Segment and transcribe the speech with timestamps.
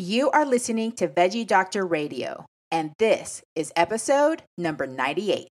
[0.00, 5.48] You are listening to Veggie Doctor Radio, and this is episode number 98.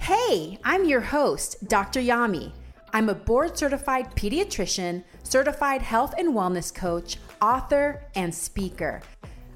[0.00, 2.00] Hey, I'm your host, Dr.
[2.00, 2.52] Yami.
[2.92, 9.00] I'm a board certified pediatrician, certified health and wellness coach, author, and speaker.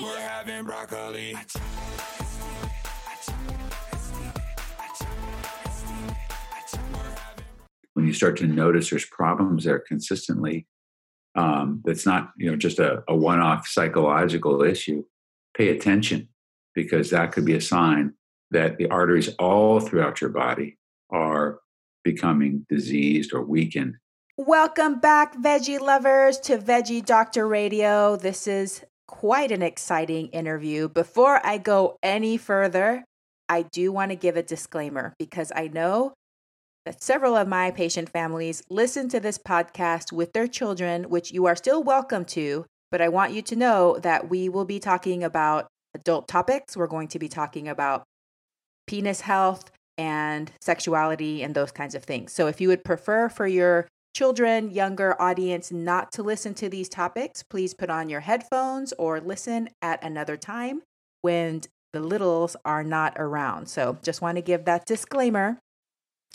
[0.00, 1.34] We're having broccoli.
[7.94, 10.68] When you start to notice there's problems there consistently,
[11.34, 15.02] um, that's not you know just a, a one-off psychological issue.
[15.56, 16.28] Pay attention
[16.74, 18.14] because that could be a sign
[18.52, 20.78] that the arteries all throughout your body
[21.10, 21.58] are
[22.04, 23.96] becoming diseased or weakened.
[24.36, 28.14] Welcome back, veggie lovers, to Veggie Doctor Radio.
[28.14, 30.88] This is quite an exciting interview.
[30.88, 33.04] Before I go any further,
[33.48, 36.14] I do want to give a disclaimer because I know
[36.86, 41.46] that several of my patient families listen to this podcast with their children, which you
[41.46, 42.64] are still welcome to.
[42.92, 46.76] But I want you to know that we will be talking about adult topics.
[46.76, 48.04] We're going to be talking about
[48.86, 52.32] penis health, and sexuality and those kinds of things.
[52.32, 56.88] So if you would prefer for your children, younger audience not to listen to these
[56.88, 60.82] topics, please put on your headphones or listen at another time
[61.22, 61.60] when
[61.92, 63.68] the littles are not around.
[63.68, 65.60] So just want to give that disclaimer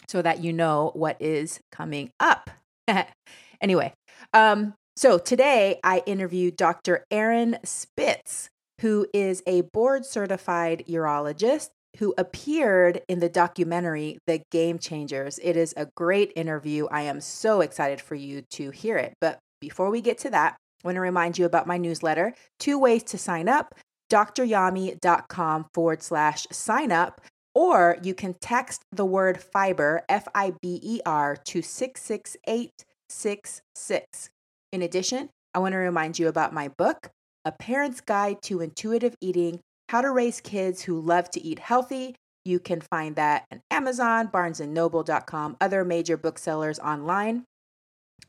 [0.08, 2.50] so that you know what is coming up.
[3.62, 3.94] anyway,
[4.34, 7.04] um, so today I interviewed Dr.
[7.12, 8.48] Aaron Spitz,
[8.80, 15.40] who is a board certified urologist who appeared in the documentary The Game Changers.
[15.44, 16.88] It is a great interview.
[16.88, 19.14] I am so excited for you to hear it.
[19.22, 22.34] But before we get to that, I want to remind you about my newsletter.
[22.60, 23.76] Two ways to sign up
[24.14, 27.22] dryami.com forward slash sign up,
[27.56, 34.30] or you can text the word fiber, F I B E R, to 66866.
[34.72, 37.10] In addition, I want to remind you about my book,
[37.46, 39.60] A Parent's Guide to Intuitive Eating
[39.94, 42.16] how to Raise Kids Who Love to Eat Healthy.
[42.44, 47.44] You can find that on Amazon, barnesandnoble.com, other major booksellers online.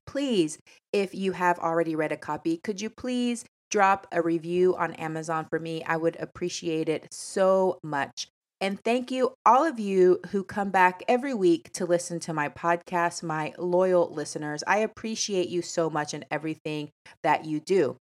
[0.06, 0.58] Please,
[0.92, 5.46] if you have already read a copy, could you please drop a review on Amazon
[5.48, 5.82] for me?
[5.84, 8.28] I would appreciate it so much.
[8.60, 12.50] And thank you, all of you who come back every week to listen to my
[12.50, 14.62] podcast, my loyal listeners.
[14.66, 16.90] I appreciate you so much and everything
[17.22, 17.96] that you do.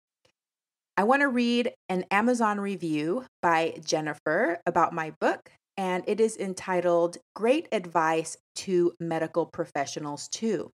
[1.02, 6.38] I want to read an Amazon review by Jennifer about my book, and it is
[6.38, 10.70] entitled Great Advice to Medical Professionals, too.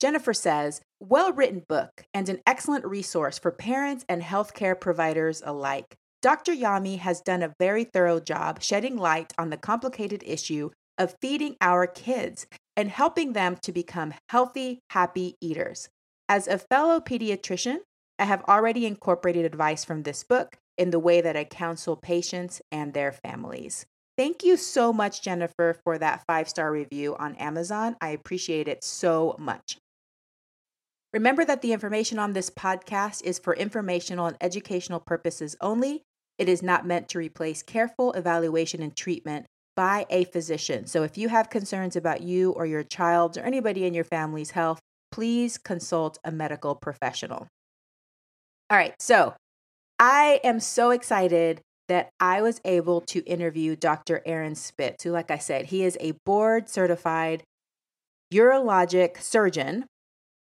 [0.00, 5.94] Jennifer says, well written book and an excellent resource for parents and healthcare providers alike.
[6.22, 6.54] Dr.
[6.54, 11.56] Yami has done a very thorough job shedding light on the complicated issue of feeding
[11.60, 12.46] our kids
[12.78, 15.90] and helping them to become healthy, happy eaters.
[16.30, 17.80] As a fellow pediatrician,
[18.20, 22.60] I have already incorporated advice from this book in the way that I counsel patients
[22.70, 23.86] and their families.
[24.18, 27.96] Thank you so much, Jennifer, for that five star review on Amazon.
[27.98, 29.78] I appreciate it so much.
[31.14, 36.02] Remember that the information on this podcast is for informational and educational purposes only.
[36.36, 40.86] It is not meant to replace careful evaluation and treatment by a physician.
[40.86, 44.50] So if you have concerns about you or your child's or anybody in your family's
[44.50, 44.78] health,
[45.10, 47.48] please consult a medical professional.
[48.70, 48.94] All right.
[49.00, 49.34] So
[49.98, 54.22] I am so excited that I was able to interview Dr.
[54.24, 57.42] Aaron Spitz, who, like I said, he is a board certified
[58.32, 59.86] urologic surgeon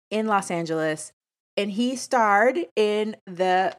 [0.10, 1.12] in Los Angeles.
[1.58, 3.76] And he starred in the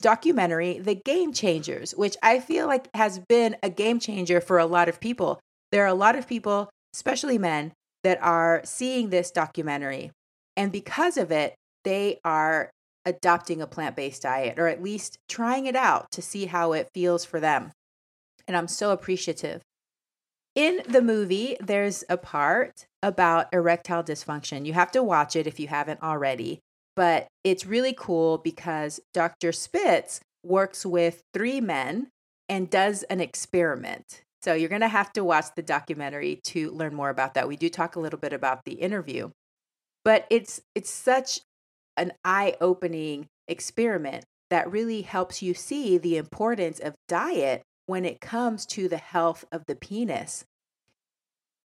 [0.00, 4.66] documentary, The Game Changers, which I feel like has been a game changer for a
[4.66, 5.40] lot of people.
[5.72, 7.72] There are a lot of people, especially men,
[8.04, 10.12] that are seeing this documentary.
[10.56, 12.70] And because of it, they are
[13.08, 16.90] adopting a plant based diet or at least trying it out to see how it
[16.92, 17.72] feels for them.
[18.46, 19.62] And I'm so appreciative.
[20.54, 24.66] In the movie, there's a part about erectile dysfunction.
[24.66, 26.60] You have to watch it if you haven't already,
[26.96, 29.52] but it's really cool because Dr.
[29.52, 32.08] Spitz works with three men
[32.48, 34.22] and does an experiment.
[34.42, 37.48] So you're going to have to watch the documentary to learn more about that.
[37.48, 39.30] We do talk a little bit about the interview.
[40.04, 41.40] But it's it's such
[41.98, 48.66] an eye-opening experiment that really helps you see the importance of diet when it comes
[48.66, 50.44] to the health of the penis.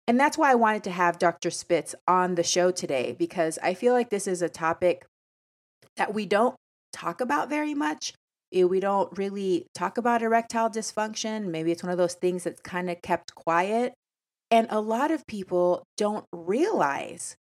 [0.08, 1.52] And that's why I wanted to have Dr.
[1.52, 5.06] Spitz on the show today because I feel like this is a topic
[5.98, 6.56] that we don't
[6.94, 8.14] talk about very much.
[8.54, 11.48] Eh, we don't really talk about erectile dysfunction.
[11.48, 13.94] Maybe it's one of those things that's kind of kept quiet.
[14.50, 17.36] And a lot of people don't realize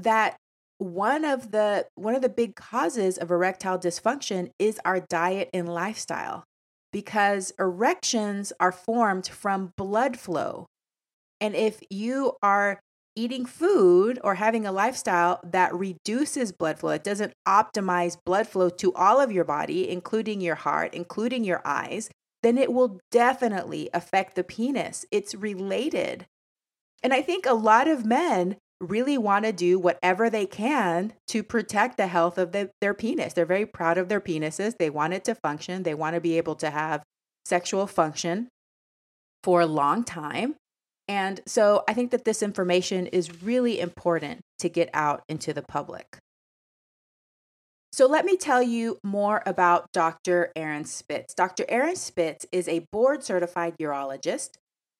[0.00, 0.36] that
[0.80, 5.68] one of the one of the big causes of erectile dysfunction is our diet and
[5.68, 6.44] lifestyle
[6.90, 10.66] because erections are formed from blood flow.
[11.38, 12.80] And if you are
[13.14, 18.70] eating food or having a lifestyle that reduces blood flow, it doesn't optimize blood flow
[18.70, 22.08] to all of your body, including your heart, including your eyes,
[22.42, 25.04] then it will definitely affect the penis.
[25.10, 26.26] It's related.
[27.02, 31.42] And I think a lot of men really want to do whatever they can to
[31.42, 33.34] protect the health of the, their penis.
[33.34, 34.78] They're very proud of their penises.
[34.78, 37.02] They want it to function, they want to be able to have
[37.44, 38.48] sexual function
[39.42, 40.56] for a long time.
[41.08, 45.62] And so I think that this information is really important to get out into the
[45.62, 46.18] public.
[47.92, 50.52] So let me tell you more about Dr.
[50.54, 51.34] Aaron Spitz.
[51.34, 51.64] Dr.
[51.68, 54.50] Aaron Spitz is a board certified urologist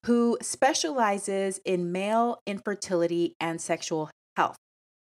[0.07, 4.57] who specializes in male infertility and sexual health.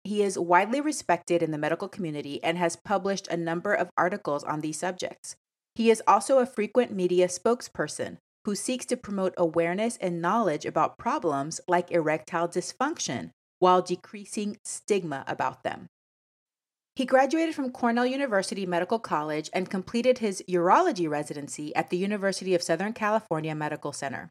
[0.05, 4.45] He is widely respected in the medical community and has published a number of articles
[4.45, 5.35] on these subjects.
[5.75, 10.97] He is also a frequent media spokesperson who seeks to promote awareness and knowledge about
[10.97, 15.89] problems like erectile dysfunction while decreasing stigma about them.
[16.95, 22.55] He graduated from Cornell University Medical College and completed his urology residency at the University
[22.55, 24.31] of Southern California Medical Center.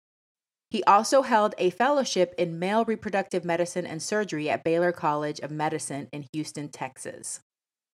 [0.70, 5.52] He also held a fellowship in male reproductive medicine and surgery at Baylor College of
[5.52, 7.40] Medicine in Houston, Texas.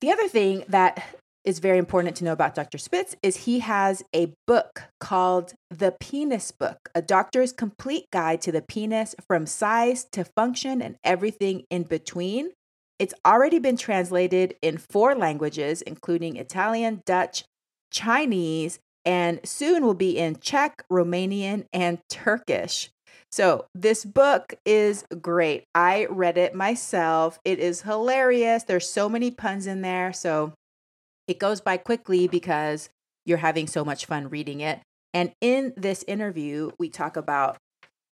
[0.00, 2.78] The other thing that is very important to know about Dr.
[2.78, 8.52] Spitz is he has a book called The Penis Book, a doctor's complete guide to
[8.52, 12.50] the penis from size to function and everything in between.
[12.98, 17.44] It's already been translated in four languages, including Italian, Dutch,
[17.90, 22.90] Chinese, and soon will be in Czech, Romanian, and Turkish.
[23.32, 25.64] So, this book is great.
[25.74, 27.38] I read it myself.
[27.44, 28.64] It is hilarious.
[28.64, 30.12] There's so many puns in there.
[30.12, 30.52] So,
[31.28, 32.88] it goes by quickly because
[33.24, 34.80] you're having so much fun reading it.
[35.14, 37.56] And in this interview, we talk about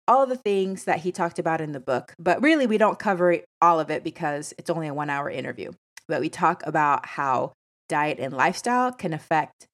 [0.08, 3.40] all the things that he talked about in the book, but really we don't cover
[3.62, 5.72] all of it because it's only a one hour interview.
[6.08, 7.54] But we talk about how
[7.90, 9.67] diet and lifestyle can affect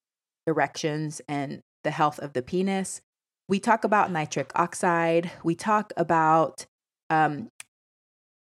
[0.48, 3.01] erections and the health of the penis.
[3.48, 5.31] We talk about nitric oxide.
[5.44, 6.66] We talk about
[7.10, 7.50] um,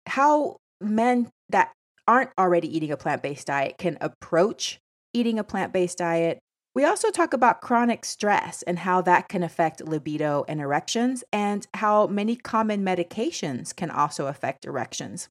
[0.07, 1.73] how men that
[2.07, 4.79] aren't already eating a plant based diet can approach
[5.13, 6.39] eating a plant based diet.
[6.75, 11.67] We also talk about chronic stress and how that can affect libido and erections, and
[11.75, 15.29] how many common medications can also affect erections.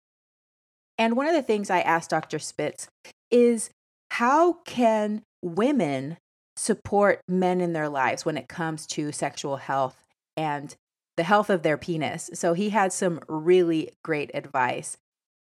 [1.00, 2.38] And one of the things I asked Dr.
[2.38, 2.88] Spitz
[3.32, 3.72] is
[4.12, 6.18] how can women
[6.62, 10.06] support men in their lives when it comes to sexual health
[10.38, 10.76] and
[11.18, 12.30] the health of their penis.
[12.36, 14.96] So he had some really great advice.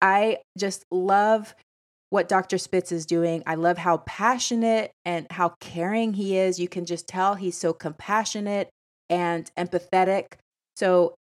[0.01, 1.53] I just love
[2.11, 2.57] what Dr.
[2.57, 3.43] Spitz is doing.
[3.45, 6.61] I love how passionate and how caring he is.
[6.61, 8.69] You can just tell he's so compassionate
[9.09, 10.35] and empathetic.
[10.77, 11.15] So,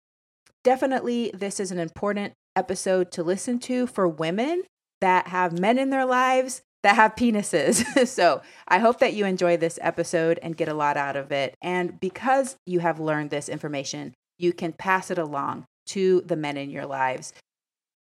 [0.62, 4.62] definitely, this is an important episode to listen to for women
[5.00, 8.06] that have men in their lives that have penises.
[8.08, 11.54] so I hope that you enjoy this episode and get a lot out of it.
[11.62, 16.56] And because you have learned this information, you can pass it along to the men
[16.56, 17.32] in your lives.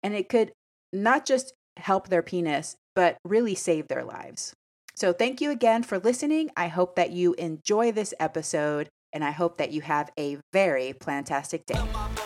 [0.02, 0.52] And it could
[0.92, 4.54] not just help their penis, but really save their lives.
[4.94, 6.50] So thank you again for listening.
[6.56, 10.92] I hope that you enjoy this episode and I hope that you have a very
[10.92, 12.19] plantastic day.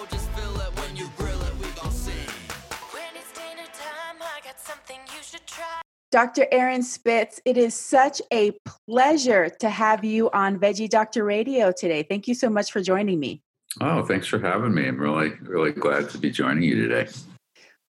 [6.15, 6.47] Dr.
[6.53, 8.53] Aaron Spitz, it is such a
[8.89, 12.05] pleasure to have you on Veggie Doctor Radio today.
[12.05, 13.43] Thank you so much for joining me.
[13.81, 14.87] Oh, thanks for having me.
[14.87, 17.11] I'm really, really glad to be joining you today.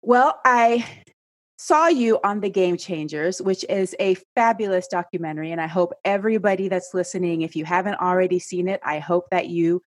[0.01, 0.85] Well, I
[1.57, 5.51] saw you on The Game Changers, which is a fabulous documentary.
[5.51, 9.49] And I hope everybody that's listening, if you haven't already seen it, I hope that
[9.49, 9.81] you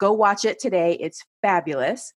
[0.00, 0.96] go watch it today.
[0.98, 2.14] It's fabulous.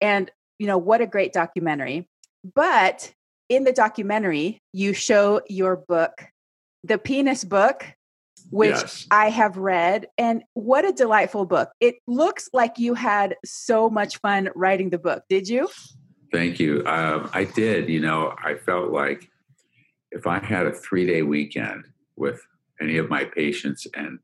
[0.00, 2.06] And, you know, what a great documentary.
[2.54, 3.12] But
[3.50, 6.24] in the documentary, you show your book,
[6.84, 7.84] the penis book,
[8.48, 9.06] which yes.
[9.10, 10.06] I have read.
[10.16, 11.70] And what a delightful book.
[11.80, 15.24] It looks like you had so much fun writing the book.
[15.28, 15.68] Did you?
[16.32, 16.84] Thank you.
[16.86, 17.88] Um, I did.
[17.88, 19.28] You know, I felt like
[20.12, 21.84] if I had a three day weekend
[22.16, 22.40] with
[22.80, 24.20] any of my patients and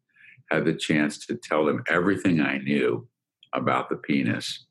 [0.50, 3.09] had the chance to tell them everything I knew
[3.52, 4.66] about the penis,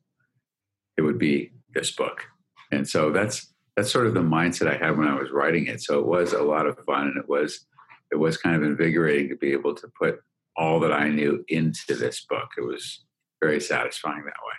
[0.98, 2.24] it would be this book.
[2.72, 5.82] And so that's that's sort of the mindset I had when I was writing it.
[5.82, 7.66] So it was a lot of fun and it was
[8.12, 10.20] it was kind of invigorating to be able to put
[10.56, 12.50] all that I knew into this book.
[12.58, 13.04] It was
[13.42, 14.54] very satisfying that way.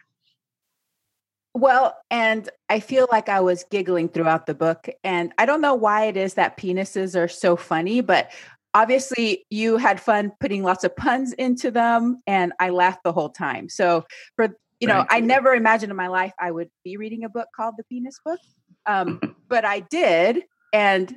[1.54, 4.88] Well, and I feel like I was giggling throughout the book.
[5.02, 8.30] And I don't know why it is that penises are so funny, but
[8.74, 12.20] obviously you had fun putting lots of puns into them.
[12.26, 13.70] And I laughed the whole time.
[13.70, 14.04] So,
[14.34, 17.48] for, you know, I never imagined in my life I would be reading a book
[17.56, 18.40] called The Penis Book.
[18.86, 20.44] Um, but I did.
[20.72, 21.16] And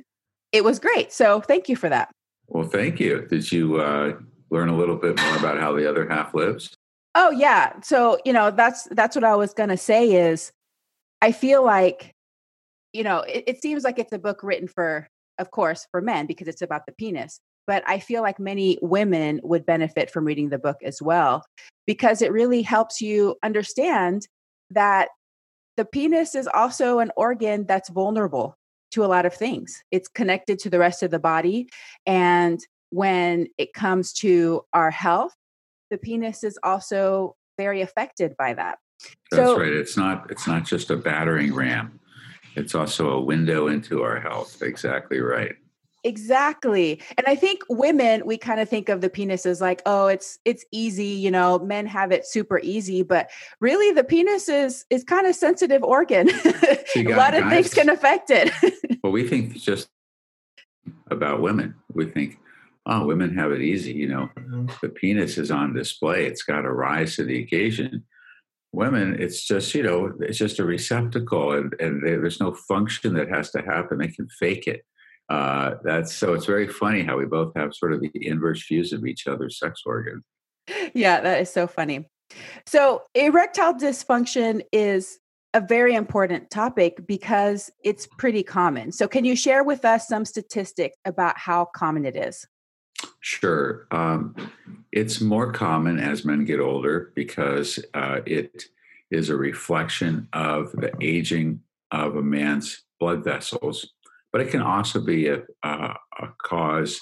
[0.52, 1.12] it was great.
[1.12, 2.10] So, thank you for that.
[2.48, 3.26] Well, thank you.
[3.28, 4.14] Did you uh,
[4.50, 6.74] learn a little bit more about how the other half lives?
[7.14, 7.72] Oh yeah.
[7.82, 10.52] So, you know, that's that's what I was going to say is
[11.22, 12.12] I feel like
[12.92, 15.08] you know, it, it seems like it's a book written for
[15.38, 19.40] of course for men because it's about the penis, but I feel like many women
[19.42, 21.44] would benefit from reading the book as well
[21.86, 24.26] because it really helps you understand
[24.70, 25.08] that
[25.80, 28.58] the penis is also an organ that's vulnerable
[28.90, 29.82] to a lot of things.
[29.90, 31.70] It's connected to the rest of the body
[32.04, 32.60] and
[32.90, 35.34] when it comes to our health
[35.88, 38.78] the penis is also very affected by that.
[39.30, 39.72] That's so, right.
[39.72, 41.98] It's not it's not just a battering ram.
[42.56, 44.60] It's also a window into our health.
[44.60, 45.56] Exactly right.
[46.02, 47.02] Exactly.
[47.18, 50.38] And I think women we kind of think of the penis as like, oh, it's
[50.44, 53.30] it's easy, you know, men have it super easy, but
[53.60, 56.30] really the penis is is kind of sensitive organ.
[56.96, 58.50] a lot of things can affect it.
[59.02, 59.88] well, we think just
[61.10, 61.74] about women.
[61.92, 62.38] We think
[62.86, 63.92] oh, women have it easy.
[63.92, 64.66] You know, mm-hmm.
[64.82, 68.04] the penis is on display, it's got to rise to the occasion.
[68.72, 73.28] Women, it's just, you know, it's just a receptacle and, and there's no function that
[73.28, 73.98] has to happen.
[73.98, 74.84] They can fake it.
[75.30, 78.92] Uh, that's so it's very funny how we both have sort of the inverse views
[78.92, 80.24] of each other's sex organs.
[80.92, 82.08] Yeah, that is so funny.
[82.66, 85.18] So, erectile dysfunction is
[85.54, 88.92] a very important topic because it's pretty common.
[88.92, 92.46] So, can you share with us some statistics about how common it is?
[93.20, 93.86] Sure.
[93.90, 94.34] Um,
[94.92, 98.64] it's more common as men get older because uh, it
[99.10, 101.60] is a reflection of the aging
[101.90, 103.90] of a man's blood vessels,
[104.32, 107.00] but it can also be a, a, a cause.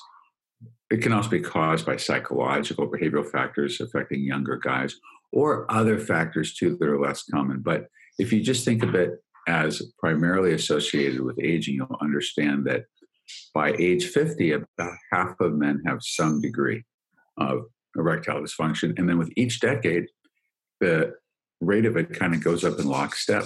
[0.90, 4.96] It can also be caused by psychological behavioral factors affecting younger guys
[5.32, 7.60] or other factors too that are less common.
[7.60, 12.84] But if you just think of it as primarily associated with aging, you'll understand that
[13.54, 16.84] by age 50, about half of men have some degree
[17.36, 17.64] of
[17.96, 18.98] erectile dysfunction.
[18.98, 20.06] And then with each decade,
[20.80, 21.14] the
[21.60, 23.44] rate of it kind of goes up in lockstep.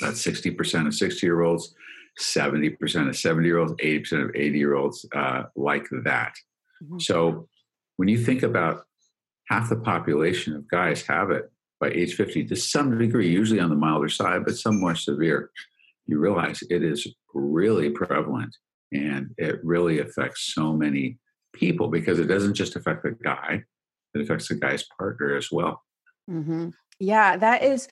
[0.00, 1.74] About 60% of 60 year olds,
[2.18, 6.34] 70% of 70 year olds, 80% of 80 year olds, uh, like that.
[6.82, 6.98] Mm-hmm.
[6.98, 7.48] So
[7.96, 8.84] when you think about
[9.48, 13.70] half the population of guys have it by age 50 to some degree, usually on
[13.70, 15.50] the milder side, but some more severe,
[16.06, 18.56] you realize it is really prevalent
[18.92, 21.18] and it really affects so many
[21.52, 23.62] people because it doesn't just affect the guy,
[24.14, 25.82] it affects the guy's partner as well.
[26.30, 26.70] Mm-hmm.
[26.98, 27.88] Yeah, that is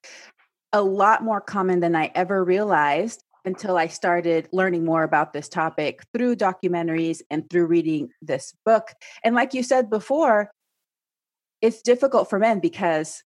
[0.72, 5.48] a lot more common than I ever realized until I started learning more about this
[5.48, 8.92] topic through documentaries and through reading this book.
[9.24, 10.50] And like you said before,
[11.62, 13.22] it's difficult for men because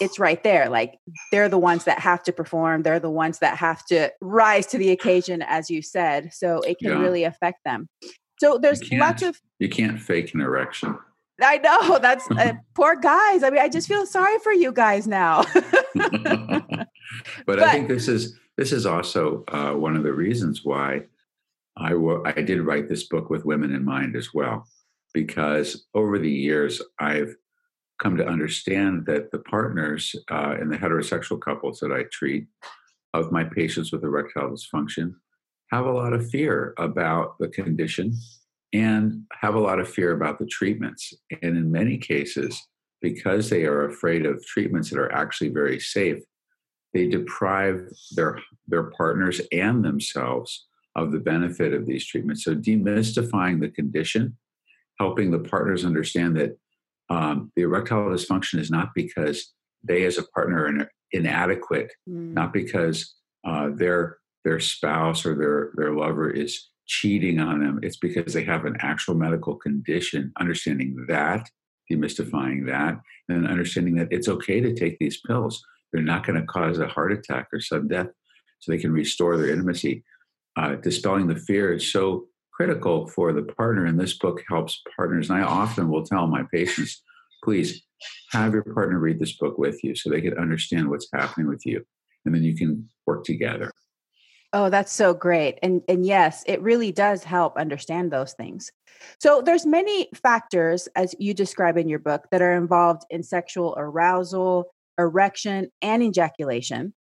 [0.00, 0.68] it's right there.
[0.68, 0.98] Like
[1.30, 2.82] they're the ones that have to perform.
[2.82, 6.32] They're the ones that have to rise to the occasion, as you said.
[6.32, 6.98] So it can yeah.
[7.00, 7.88] really affect them.
[8.38, 9.40] So there's lots of.
[9.58, 10.98] You can't fake an erection.
[11.40, 13.42] I know that's uh, poor guys.
[13.42, 15.44] I mean, I just feel sorry for you guys now.
[15.54, 15.72] but,
[17.46, 21.02] but, I think this is this is also uh, one of the reasons why
[21.76, 24.68] I, w- I did write this book with women in mind as well,
[25.12, 27.34] because over the years I've
[28.00, 32.46] come to understand that the partners uh, in the heterosexual couples that I treat
[33.12, 35.14] of my patients with erectile dysfunction
[35.70, 38.14] have a lot of fear about the condition
[38.74, 41.14] and have a lot of fear about the treatments.
[41.42, 42.60] And in many cases,
[43.00, 46.18] because they are afraid of treatments that are actually very safe,
[46.92, 50.66] they deprive their, their partners and themselves
[50.96, 52.44] of the benefit of these treatments.
[52.44, 54.36] So, demystifying the condition,
[54.98, 56.58] helping the partners understand that
[57.10, 59.52] um, the erectile dysfunction is not because
[59.82, 62.32] they as a partner are inadequate, mm.
[62.32, 63.14] not because
[63.46, 68.44] uh, their their spouse or their their lover is cheating on them, it's because they
[68.44, 71.48] have an actual medical condition, understanding that,
[71.90, 75.64] demystifying that, and understanding that it's okay to take these pills.
[75.92, 78.08] They're not going to cause a heart attack or sudden death,
[78.58, 80.04] so they can restore their intimacy.
[80.56, 85.30] Uh, dispelling the fear is so critical for the partner, and this book helps partners.
[85.30, 87.02] And I often will tell my patients,
[87.42, 87.82] please
[88.32, 91.64] have your partner read this book with you so they can understand what's happening with
[91.64, 91.84] you,
[92.24, 93.70] and then you can work together.
[94.56, 95.58] Oh, that's so great.
[95.64, 98.70] And and yes, it really does help understand those things.
[99.20, 103.74] So there's many factors as you describe in your book that are involved in sexual
[103.76, 106.94] arousal, erection, and ejaculation.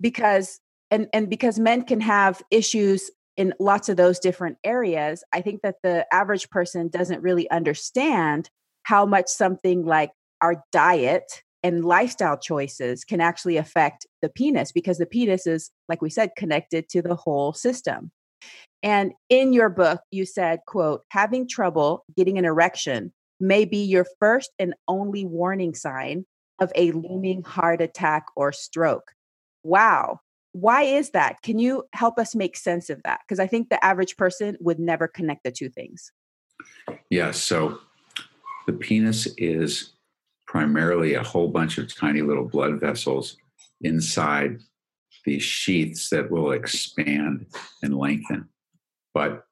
[0.00, 0.58] Because
[0.90, 5.62] and and because men can have issues in lots of those different areas, I think
[5.64, 8.48] that the average person doesn't really understand
[8.84, 14.98] how much something like our diet and lifestyle choices can actually affect the penis because
[14.98, 18.12] the penis is like we said connected to the whole system.
[18.82, 24.06] And in your book you said quote having trouble getting an erection may be your
[24.20, 26.26] first and only warning sign
[26.60, 29.12] of a looming heart attack or stroke.
[29.64, 30.20] Wow.
[30.52, 31.42] Why is that?
[31.42, 33.20] Can you help us make sense of that?
[33.26, 36.12] Because i think the average person would never connect the two things.
[37.08, 37.78] Yes so
[38.66, 39.93] the penis is
[40.54, 43.36] primarily a whole bunch of tiny little blood vessels
[43.80, 44.60] inside
[45.24, 47.44] these sheaths that will expand
[47.82, 48.48] and lengthen.
[49.12, 49.46] But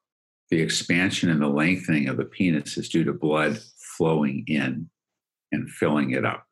[0.49, 3.59] the expansion and the lengthening of the penis is due to blood
[3.97, 4.89] flowing in
[5.51, 6.45] and filling it up.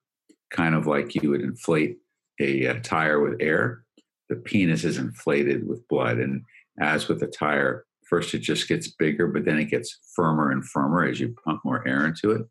[0.49, 1.99] Kind of like you would inflate
[2.41, 3.85] a, a tire with air,
[4.27, 6.17] the penis is inflated with blood.
[6.17, 6.43] And
[6.77, 10.65] as with a tire, first it just gets bigger, but then it gets firmer and
[10.65, 12.41] firmer as you pump more air into it.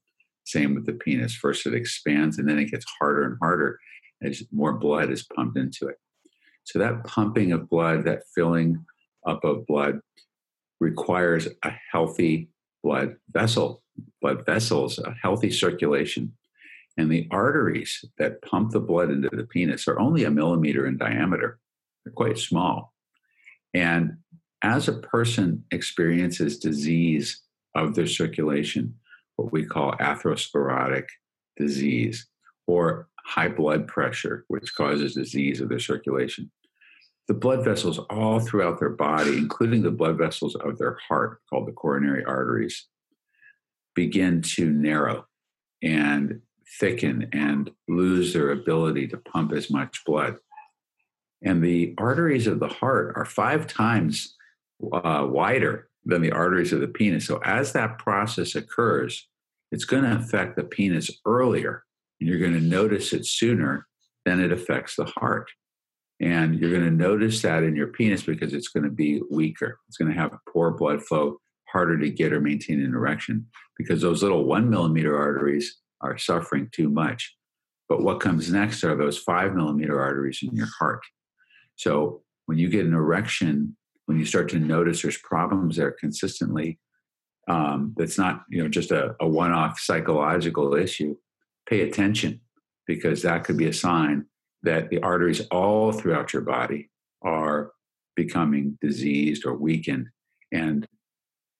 [0.44, 1.35] Same with the penis.
[1.35, 3.78] First, it expands and then it gets harder and harder
[4.23, 5.97] as more blood is pumped into it.
[6.64, 8.85] So, that pumping of blood, that filling
[9.26, 10.00] up of blood,
[10.78, 12.49] requires a healthy
[12.82, 13.82] blood vessel,
[14.20, 16.32] blood vessels, a healthy circulation.
[16.97, 20.97] And the arteries that pump the blood into the penis are only a millimeter in
[20.99, 21.59] diameter,
[22.04, 22.92] they're quite small.
[23.73, 24.18] And
[24.62, 27.42] as a person experiences disease
[27.74, 28.94] of their circulation,
[29.40, 31.07] what we call atherosclerotic
[31.57, 32.26] disease
[32.66, 36.50] or high blood pressure, which causes disease of their circulation.
[37.29, 41.68] The blood vessels all throughout their body, including the blood vessels of their heart, called
[41.68, 42.87] the coronary arteries,
[43.94, 45.26] begin to narrow
[45.83, 46.40] and
[46.79, 50.37] thicken and lose their ability to pump as much blood.
[51.42, 54.37] And the arteries of the heart are five times
[54.92, 57.26] uh, wider than the arteries of the penis.
[57.26, 59.29] So, as that process occurs,
[59.70, 61.85] it's going to affect the penis earlier
[62.20, 63.87] and you're going to notice it sooner
[64.24, 65.50] than it affects the heart.
[66.20, 69.78] And you're going to notice that in your penis because it's going to be weaker.
[69.88, 73.46] It's going to have poor blood flow, harder to get or maintain an erection
[73.78, 77.35] because those little one millimeter arteries are suffering too much.
[77.88, 81.02] But what comes next are those five millimeter arteries in your heart.
[81.76, 86.78] So when you get an erection, when you start to notice there's problems there consistently,
[87.50, 91.16] um, that's not you know just a, a one-off psychological issue
[91.68, 92.40] pay attention
[92.86, 94.24] because that could be a sign
[94.62, 96.90] that the arteries all throughout your body
[97.22, 97.72] are
[98.14, 100.08] becoming diseased or weakened.
[100.52, 100.86] And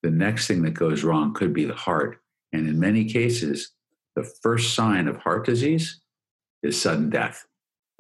[0.03, 2.19] the next thing that goes wrong could be the heart.
[2.53, 3.73] And in many cases
[4.17, 6.01] the first sign of heart disease
[6.63, 7.45] is sudden death.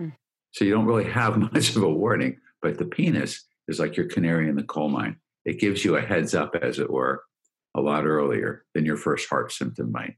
[0.01, 0.13] Mm.
[0.53, 4.07] so you don't really have much of a warning but the penis is like your
[4.07, 5.17] canary in the coal mine.
[5.45, 7.23] It gives you a heads up as it were
[7.75, 10.17] a lot earlier than your first heart symptom might.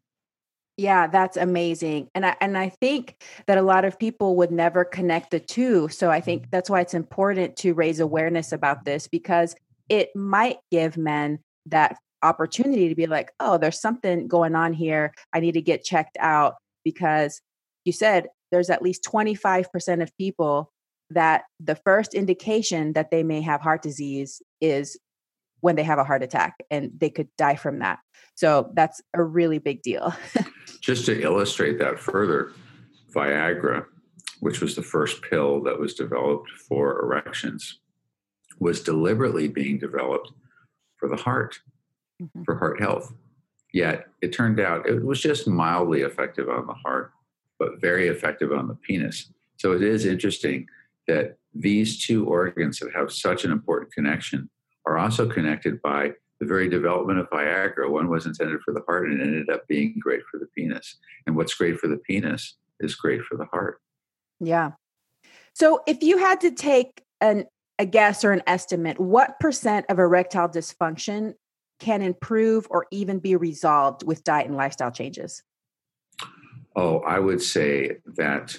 [0.79, 2.09] Yeah, that's amazing.
[2.15, 5.88] And I and I think that a lot of people would never connect the two.
[5.88, 9.55] So I think that's why it's important to raise awareness about this because
[9.91, 15.12] it might give men that opportunity to be like, "Oh, there's something going on here.
[15.35, 17.43] I need to get checked out." Because
[17.85, 20.73] you said there's at least 25% of people
[21.11, 24.99] that the first indication that they may have heart disease is
[25.62, 28.01] when they have a heart attack and they could die from that.
[28.35, 30.12] So that's a really big deal.
[30.81, 32.53] Just to illustrate that further,
[33.14, 33.87] Viagra,
[34.40, 37.79] which was the first pill that was developed for erections,
[38.59, 40.33] was deliberately being developed
[40.96, 41.61] for the heart,
[42.20, 42.42] mm-hmm.
[42.42, 43.12] for heart health.
[43.72, 47.12] Yet it turned out it was just mildly effective on the heart,
[47.61, 49.31] but very effective on the penis.
[49.59, 50.66] So it is interesting
[51.07, 54.51] that these two organs that have such an important connection
[54.87, 57.88] are also connected by the very development of Viagra.
[57.88, 60.97] One was intended for the heart and it ended up being great for the penis.
[61.27, 63.81] And what's great for the penis is great for the heart.
[64.40, 64.73] Yeah.
[65.55, 67.47] So if you had to take an
[67.79, 71.35] a guess or an estimate, what percent of erectile dysfunction
[71.81, 75.42] can improve or even be resolved with diet and lifestyle changes?
[76.77, 78.57] Oh, I would say that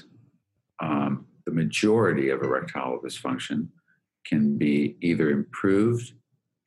[0.82, 3.70] um, the majority of erectile dysfunction
[4.26, 6.14] can be either improved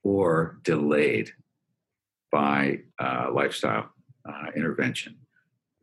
[0.03, 1.31] or delayed
[2.31, 3.91] by uh, lifestyle
[4.29, 5.17] uh, intervention.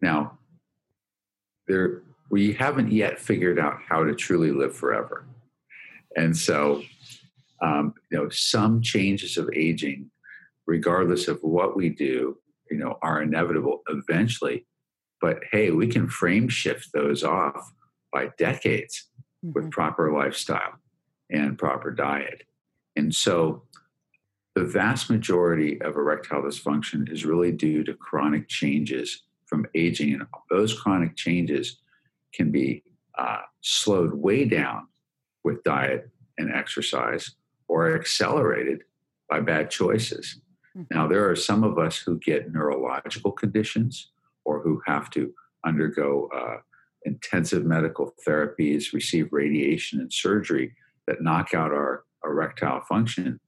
[0.02, 0.38] Now,
[1.68, 5.26] there we haven't yet figured out how to truly live forever,
[6.16, 6.84] and so
[7.62, 10.10] um, you know some changes of aging,
[10.68, 12.38] regardless of what we do,
[12.70, 14.66] you know, are inevitable eventually.
[15.22, 17.72] But hey, we can frame shift those off
[18.12, 19.10] by decades
[19.44, 19.54] mm-hmm.
[19.54, 20.80] with proper lifestyle
[21.34, 22.44] and proper diet.
[22.96, 23.64] And so
[24.56, 30.14] the vast majority of erectile dysfunction is really due to chronic changes from aging.
[30.14, 31.78] And those chronic changes
[32.34, 32.84] can be
[33.18, 34.88] uh, slowed way down
[35.44, 37.36] with diet and exercise
[37.68, 38.84] or accelerated
[39.30, 40.40] by bad choices.
[40.78, 40.96] Mm-hmm.
[40.96, 44.12] Now, there are some of us who get neurological conditions
[44.46, 45.34] or who have to
[45.66, 46.58] undergo uh,
[47.06, 50.76] intensive medical therapies, receive radiation and surgery
[51.08, 53.40] that knock out our erectile function,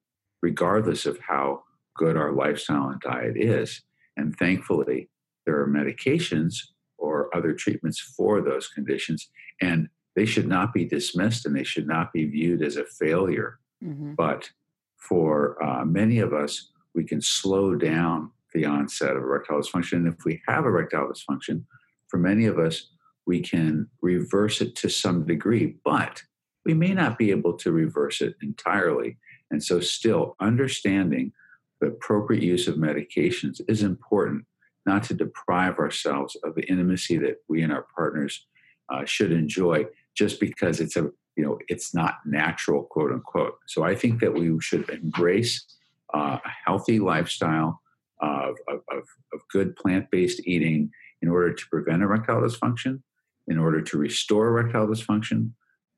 [0.42, 1.64] regardless of how
[1.96, 3.82] good our lifestyle and diet is.
[4.18, 5.10] And thankfully,
[5.46, 6.56] there are medications
[6.98, 9.30] or other treatments for those conditions,
[9.62, 13.60] and they should not be dismissed and they should not be viewed as a failure.
[13.84, 14.14] Mm-hmm.
[14.16, 14.50] But
[14.98, 19.94] for uh, many of us, we can slow down the onset of erectile dysfunction.
[19.94, 21.64] And if we have erectile dysfunction,
[22.08, 22.90] for many of us,
[23.28, 26.24] we can reverse it to some degree, but
[26.66, 29.18] we may not be able to reverse it entirely.
[29.52, 31.32] And so, still understanding
[31.80, 34.46] the appropriate use of medications is important,
[34.86, 38.46] not to deprive ourselves of the intimacy that we and our partners
[38.90, 43.84] uh, should enjoy just because it's a you know it's not natural quote unquote so
[43.84, 45.66] i think that we should embrace
[46.14, 47.82] uh, a healthy lifestyle
[48.22, 50.90] of, of, of good plant-based eating
[51.22, 53.02] in order to prevent erectile dysfunction
[53.48, 55.52] in order to restore erectile dysfunction,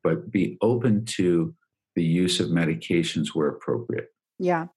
[0.07, 1.53] but be open to
[1.95, 4.07] the use of medications where appropriate.
[4.39, 4.67] Yeah,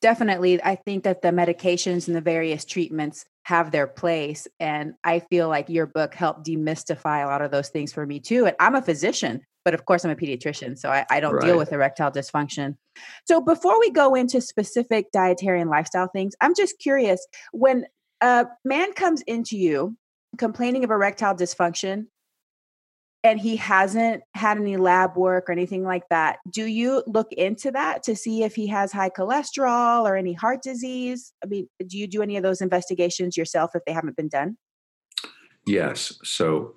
[0.00, 0.62] definitely.
[0.62, 4.46] I think that the medications and the various treatments have their place.
[4.58, 8.18] And I feel like your book helped demystify a lot of those things for me
[8.18, 8.46] too.
[8.46, 11.44] And I'm a physician, but of course I'm a pediatrician, so I, I don't right.
[11.44, 12.76] deal with erectile dysfunction.
[13.26, 17.84] So before we go into specific dietary and lifestyle things, I'm just curious when
[18.22, 19.98] a man comes into you
[20.38, 22.06] complaining of erectile dysfunction,
[23.24, 27.70] and he hasn't had any lab work or anything like that, do you look into
[27.72, 31.32] that to see if he has high cholesterol or any heart disease?
[31.42, 34.56] I mean, do you do any of those investigations yourself if they haven't been done?
[35.66, 36.18] Yes.
[36.22, 36.74] So,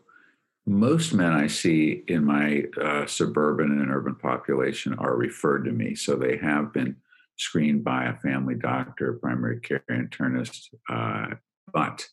[0.68, 5.96] most men I see in my uh, suburban and urban population are referred to me.
[5.96, 6.98] So, they have been
[7.38, 10.68] screened by a family doctor, primary care internist.
[10.90, 11.36] Uh,
[11.74, 12.08] but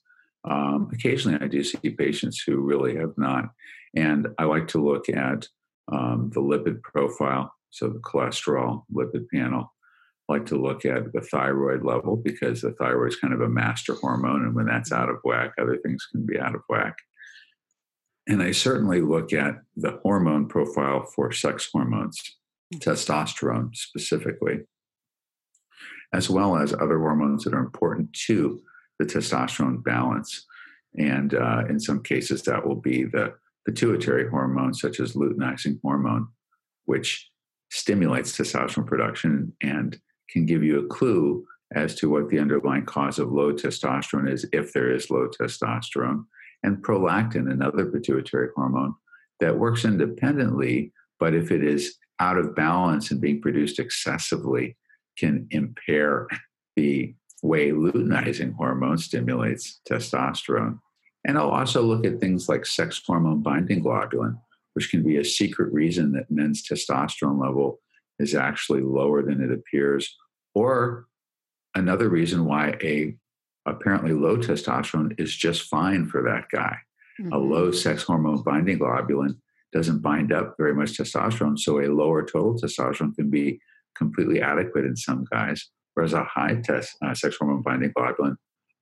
[0.45, 3.51] um, occasionally I do see patients who really have not
[3.95, 5.47] and I like to look at
[5.91, 9.73] um, the lipid profile, so the cholesterol lipid panel.
[10.29, 13.49] I like to look at the thyroid level because the thyroid is kind of a
[13.49, 14.45] master hormone.
[14.45, 16.97] And when that's out of whack, other things can be out of whack.
[18.27, 22.21] And I certainly look at the hormone profile for sex hormones,
[22.75, 22.79] mm.
[22.79, 24.61] testosterone specifically,
[26.13, 28.61] as well as other hormones that are important to
[28.99, 30.47] the testosterone balance.
[30.99, 33.35] And uh, in some cases, that will be the
[33.67, 36.29] pituitary hormone, such as luteinizing hormone,
[36.87, 37.29] which
[37.71, 43.19] stimulates testosterone production and can give you a clue as to what the underlying cause
[43.19, 46.25] of low testosterone is, if there is low testosterone,
[46.63, 48.95] and prolactin, another pituitary hormone
[49.41, 54.77] that works independently, but if it is out of balance and being produced excessively,
[55.19, 56.27] can impair
[56.75, 60.79] the way luteinizing hormone stimulates testosterone.
[61.25, 64.39] And I'll also look at things like sex hormone binding globulin,
[64.75, 67.81] which can be a secret reason that men's testosterone level
[68.19, 70.17] is actually lower than it appears,
[70.55, 71.07] or
[71.75, 73.17] another reason why a
[73.67, 76.77] apparently low testosterone is just fine for that guy.
[77.21, 77.33] Mm-hmm.
[77.33, 79.37] A low sex hormone binding globulin
[79.73, 83.61] doesn't bind up very much testosterone, so a lower total testosterone can be
[83.97, 88.37] completely adequate in some guys, whereas a high test uh, sex hormone binding globulin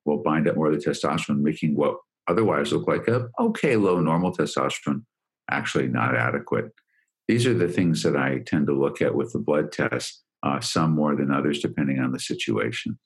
[0.05, 1.97] will bind up more of the testosterone, making what
[2.29, 5.03] otherwise look like a okay low normal testosterone,
[5.51, 6.71] actually not adequate.
[7.27, 10.61] These are the things that I tend to look at with the blood test, uh,
[10.61, 12.99] some more than others, depending on the situation.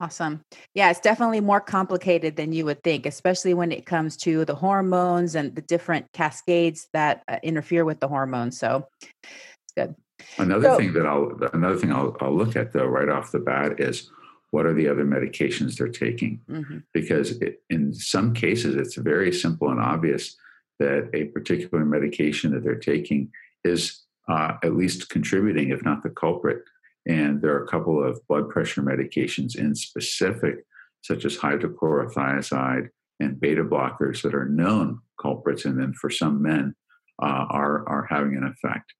[0.00, 0.42] Awesome.
[0.74, 4.56] Yeah, it's definitely more complicated than you would think, especially when it comes to the
[4.56, 8.58] hormones and the different cascades that uh, interfere with the hormones.
[8.58, 9.94] So it's good.
[10.38, 13.38] Another so, thing that I'll another thing I'll, I'll look at though right off the
[13.38, 14.10] bat is
[14.50, 16.40] what are the other medications they're taking?
[16.48, 16.78] Mm-hmm.
[16.92, 20.36] Because it, in some cases, it's very simple and obvious
[20.78, 23.30] that a particular medication that they're taking
[23.64, 26.62] is uh, at least contributing, if not the culprit.
[27.06, 30.64] And there are a couple of blood pressure medications in specific,
[31.02, 32.88] such as hydrochlorothiazide
[33.20, 35.64] and beta blockers, that are known culprits.
[35.64, 36.74] And then for some men,
[37.22, 38.92] uh, are, are having an effect.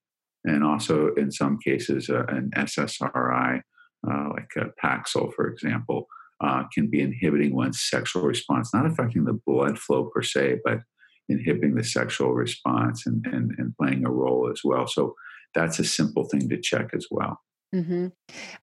[0.46, 3.60] And also, in some cases, uh, an SSRI,
[4.08, 4.48] uh, like
[4.82, 6.06] Paxil, for example,
[6.40, 10.80] uh, can be inhibiting one's sexual response, not affecting the blood flow per se, but
[11.28, 14.86] inhibiting the sexual response and, and, and playing a role as well.
[14.86, 15.14] So
[15.54, 17.40] that's a simple thing to check as well.
[17.74, 18.08] Mm-hmm.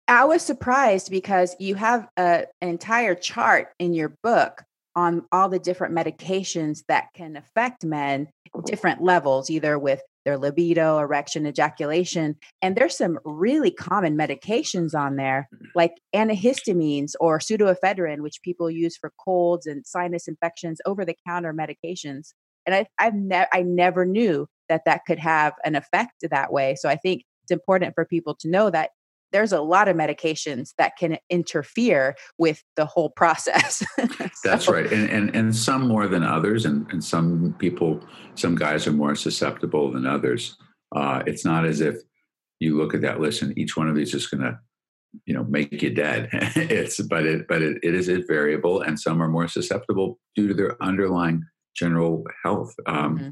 [0.08, 4.64] I was surprised because you have a, an entire chart in your book
[4.96, 8.30] on all the different medications that can affect men
[8.66, 15.16] different levels either with their libido erection ejaculation and there's some really common medications on
[15.16, 15.68] there mm.
[15.76, 21.54] like antihistamines or pseudoephedrine which people use for colds and sinus infections over the counter
[21.54, 22.34] medications
[22.66, 26.76] and I, I've never I never knew that that could have an effect that way.
[26.76, 28.92] So I think it's important for people to know that
[29.34, 33.84] there's a lot of medications that can interfere with the whole process.
[33.98, 34.08] so.
[34.44, 34.90] That's right.
[34.92, 36.66] And, and, and some more than others.
[36.66, 38.00] And, and some people,
[38.36, 40.56] some guys are more susceptible than others.
[40.96, 41.98] Uh, it's not as if
[42.60, 44.58] you look at that list and each one of these is going to,
[45.26, 46.30] you know, make you dead.
[46.32, 50.48] it's, but it, but it, it is a variable and some are more susceptible due
[50.48, 51.44] to their underlying
[51.76, 52.74] general health.
[52.86, 53.30] Um, mm-hmm.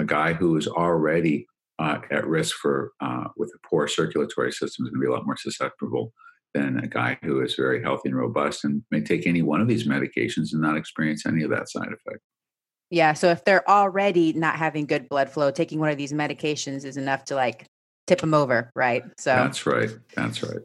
[0.00, 1.46] A guy who is already
[1.78, 5.14] uh, at risk for uh, with a poor circulatory system is going to be a
[5.14, 6.12] lot more susceptible
[6.54, 9.66] than a guy who is very healthy and robust and may take any one of
[9.66, 12.20] these medications and not experience any of that side effect.
[12.90, 13.12] Yeah.
[13.14, 16.96] So if they're already not having good blood flow, taking one of these medications is
[16.96, 17.66] enough to like
[18.06, 19.02] tip them over, right?
[19.18, 19.90] So that's right.
[20.14, 20.60] That's right.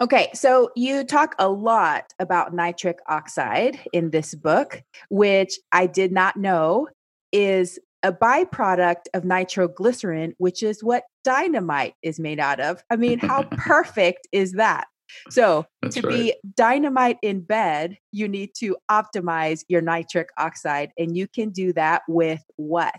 [0.00, 6.10] Okay, so you talk a lot about nitric oxide in this book, which I did
[6.10, 6.88] not know
[7.30, 12.84] is a byproduct of nitroglycerin, which is what dynamite is made out of.
[12.90, 14.86] I mean, how perfect is that?
[15.30, 16.14] So, That's to right.
[16.14, 21.72] be dynamite in bed, you need to optimize your nitric oxide, and you can do
[21.72, 22.94] that with what?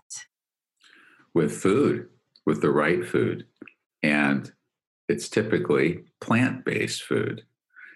[1.33, 2.07] With food,
[2.45, 3.45] with the right food.
[4.01, 4.51] And
[5.07, 7.43] it's typically plant based food.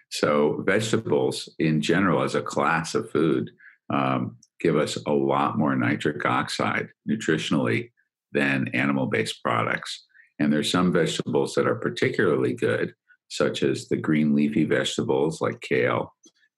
[0.10, 3.52] So, vegetables in general, as a class of food,
[3.92, 7.92] um, give us a lot more nitric oxide nutritionally
[8.32, 10.06] than animal based products.
[10.40, 12.94] And there's some vegetables that are particularly good,
[13.30, 16.14] such as the green leafy vegetables like kale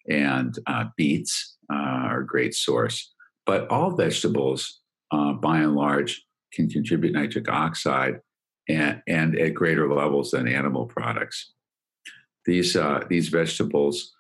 [0.10, 3.14] and uh, beets uh, are a great source.
[3.46, 8.20] But all vegetables, uh, by and large, can contribute nitric oxide
[8.70, 11.54] and, and at greater levels than animal products.
[12.46, 14.14] These, uh, these vegetables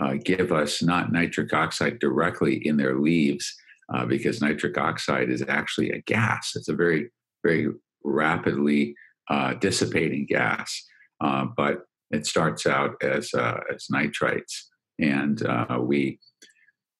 [0.00, 3.54] uh, give us not nitric oxide directly in their leaves,
[3.92, 6.52] uh, because nitric oxide is actually a gas.
[6.54, 7.10] It's a very,
[7.44, 7.68] very
[8.04, 8.94] rapidly
[9.28, 10.82] uh, dissipating gas,
[11.20, 14.64] uh, but it starts out as, uh, as nitrites.
[14.98, 15.42] And
[15.80, 16.20] we,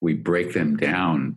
[0.01, 1.37] we break them down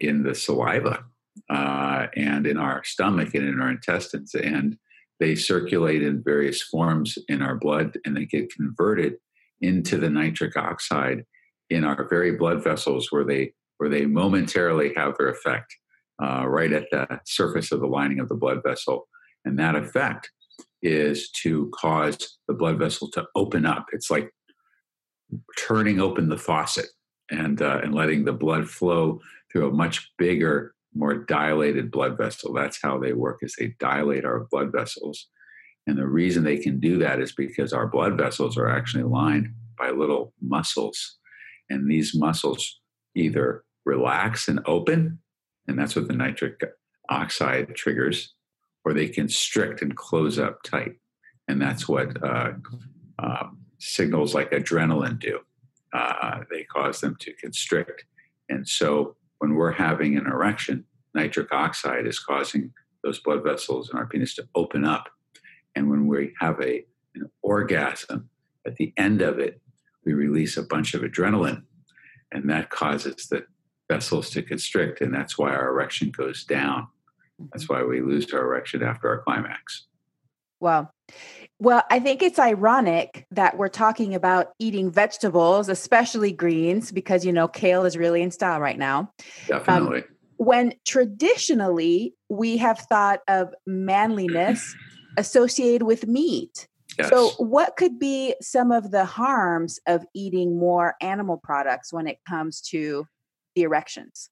[0.00, 1.04] in the saliva
[1.48, 4.34] and in our stomach and in our intestines.
[4.34, 4.78] And
[5.20, 9.16] they circulate in various forms in our blood and they get converted
[9.62, 11.24] into the nitric oxide
[11.70, 15.74] in our very blood vessels where they where they momentarily have their effect
[16.22, 19.08] uh, right at the surface of the lining of the blood vessel
[19.44, 20.30] and that effect
[20.82, 24.30] is to cause the blood vessel to open up it's like
[25.56, 26.86] turning open the faucet
[27.30, 29.20] and uh, and letting the blood flow
[29.50, 32.52] through a much bigger more dilated blood vessel.
[32.52, 35.28] That's how they work is they dilate our blood vessels.
[35.86, 39.48] And the reason they can do that is because our blood vessels are actually lined
[39.78, 41.18] by little muscles.
[41.68, 42.80] And these muscles
[43.14, 45.18] either relax and open,
[45.66, 46.60] and that's what the nitric
[47.08, 48.34] oxide triggers,
[48.84, 50.92] or they constrict and close up tight.
[51.48, 52.52] And that's what uh,
[53.18, 55.40] uh, signals like adrenaline do.
[55.92, 58.04] Uh, they cause them to constrict.
[58.48, 63.98] And so when we're having an erection, nitric oxide is causing those blood vessels in
[63.98, 65.08] our penis to open up.
[65.74, 68.28] And when we have a, an orgasm,
[68.66, 69.60] at the end of it,
[70.04, 71.62] we release a bunch of adrenaline,
[72.30, 73.44] and that causes the
[73.88, 76.88] vessels to constrict, and that's why our erection goes down.
[77.52, 79.86] That's why we lose our erection after our climax.
[80.60, 80.92] Well,
[81.58, 87.32] well, I think it's ironic that we're talking about eating vegetables, especially greens, because you
[87.32, 89.10] know kale is really in style right now.
[89.48, 89.98] Definitely.
[89.98, 90.04] Um,
[90.36, 94.74] when traditionally we have thought of manliness
[95.16, 96.68] associated with meat.
[96.98, 97.08] Yes.
[97.08, 102.18] So, what could be some of the harms of eating more animal products when it
[102.28, 103.06] comes to
[103.54, 104.28] the erections?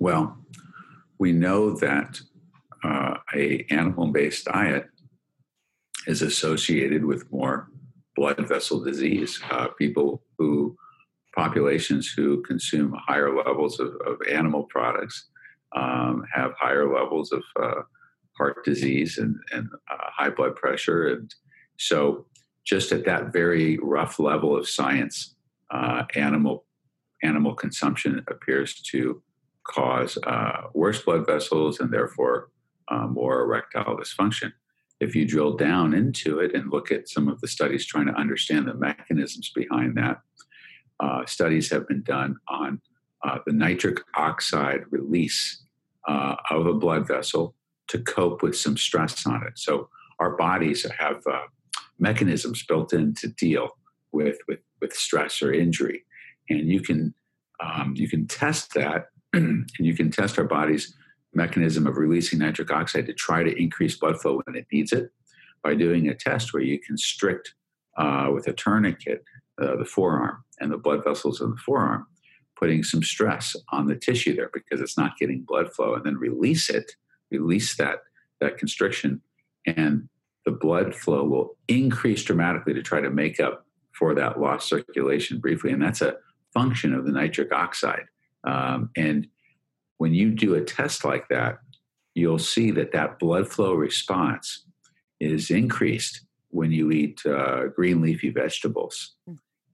[0.00, 0.36] Well,
[1.18, 2.20] we know that
[2.82, 4.88] uh, a animal-based diet
[6.06, 7.68] is associated with more
[8.16, 9.40] blood vessel disease.
[9.50, 10.76] Uh, people who
[11.36, 15.28] populations who consume higher levels of, of animal products
[15.76, 17.82] um, have higher levels of uh,
[18.40, 21.08] heart disease and, and uh, high blood pressure.
[21.08, 21.32] And
[21.78, 22.26] so,
[22.64, 25.34] just at that very rough level of science,
[25.70, 26.64] uh, animal
[27.22, 29.22] animal consumption appears to
[29.64, 32.48] cause uh, worse blood vessels and therefore
[32.90, 34.52] uh, more erectile dysfunction.
[35.00, 38.14] If you drill down into it and look at some of the studies trying to
[38.14, 40.16] understand the mechanisms behind that,
[41.00, 42.80] uh, studies have been done on
[43.22, 45.62] uh, the nitric oxide release
[46.50, 47.54] of a blood vessel
[47.90, 49.58] to cope with some stress on it.
[49.58, 51.42] So our bodies have uh,
[51.98, 53.70] mechanisms built in to deal
[54.12, 56.04] with, with, with stress or injury,
[56.48, 57.14] and you can
[57.62, 60.96] um, you can test that, and you can test our body's
[61.34, 65.10] mechanism of releasing nitric oxide to try to increase blood flow when it needs it
[65.62, 67.54] by doing a test where you constrict
[67.98, 69.22] uh, with a tourniquet
[69.60, 72.06] uh, the forearm and the blood vessels in the forearm,
[72.56, 76.16] putting some stress on the tissue there because it's not getting blood flow, and then
[76.16, 76.92] release it,
[77.30, 78.00] release that
[78.40, 79.20] that constriction,
[79.66, 80.08] and
[80.44, 85.38] the blood flow will increase dramatically to try to make up for that lost circulation
[85.38, 86.16] briefly, and that's a
[86.54, 88.06] function of the nitric oxide.
[88.44, 89.26] Um, and
[89.98, 91.58] when you do a test like that,
[92.14, 94.64] you'll see that that blood flow response
[95.20, 99.14] is increased when you eat uh, green leafy vegetables.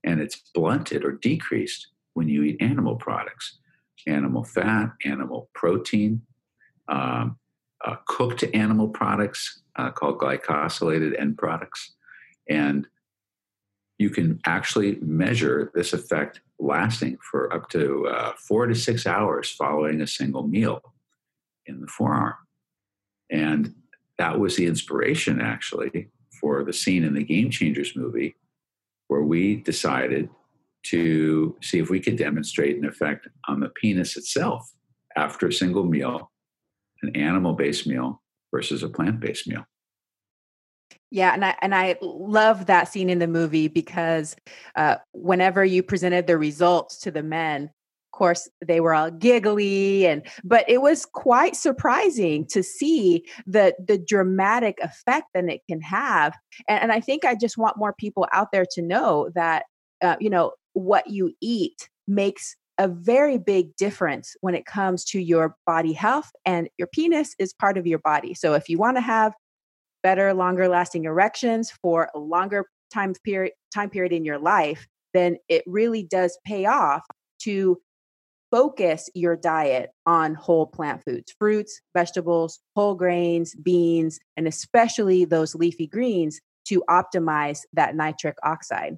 [0.03, 3.59] And it's blunted or decreased when you eat animal products
[4.07, 6.21] animal fat animal protein.
[6.87, 7.37] Um,
[7.85, 11.95] uh, cooked animal products uh, called glycosylated end products.
[12.49, 12.87] And
[13.97, 19.49] you can actually measure this effect lasting for up to uh, four to six hours
[19.49, 20.81] following a single meal
[21.65, 22.35] in the forearm.
[23.29, 23.73] And
[24.17, 26.09] that was the inspiration actually
[26.39, 28.35] for the scene in the game changers movie
[29.07, 30.29] where we decided
[30.83, 34.71] to see if we could demonstrate an effect on the penis itself
[35.15, 36.31] after a single meal,
[37.01, 39.65] an animal based meal versus a plant based meal.
[41.09, 44.35] Yeah, and I and I love that scene in the movie because
[44.75, 50.07] uh, whenever you presented the results to the men, of course they were all giggly
[50.07, 55.81] and but it was quite surprising to see the the dramatic effect that it can
[55.81, 56.33] have
[56.67, 59.65] and, and i think i just want more people out there to know that
[60.01, 65.19] uh, you know what you eat makes a very big difference when it comes to
[65.19, 68.97] your body health and your penis is part of your body so if you want
[68.97, 69.33] to have
[70.03, 75.37] better longer lasting erections for a longer time period time period in your life then
[75.49, 77.03] it really does pay off
[77.39, 77.77] to
[78.51, 85.55] focus your diet on whole plant foods, fruits, vegetables, whole grains, beans, and especially those
[85.55, 88.97] leafy greens to optimize that nitric oxide.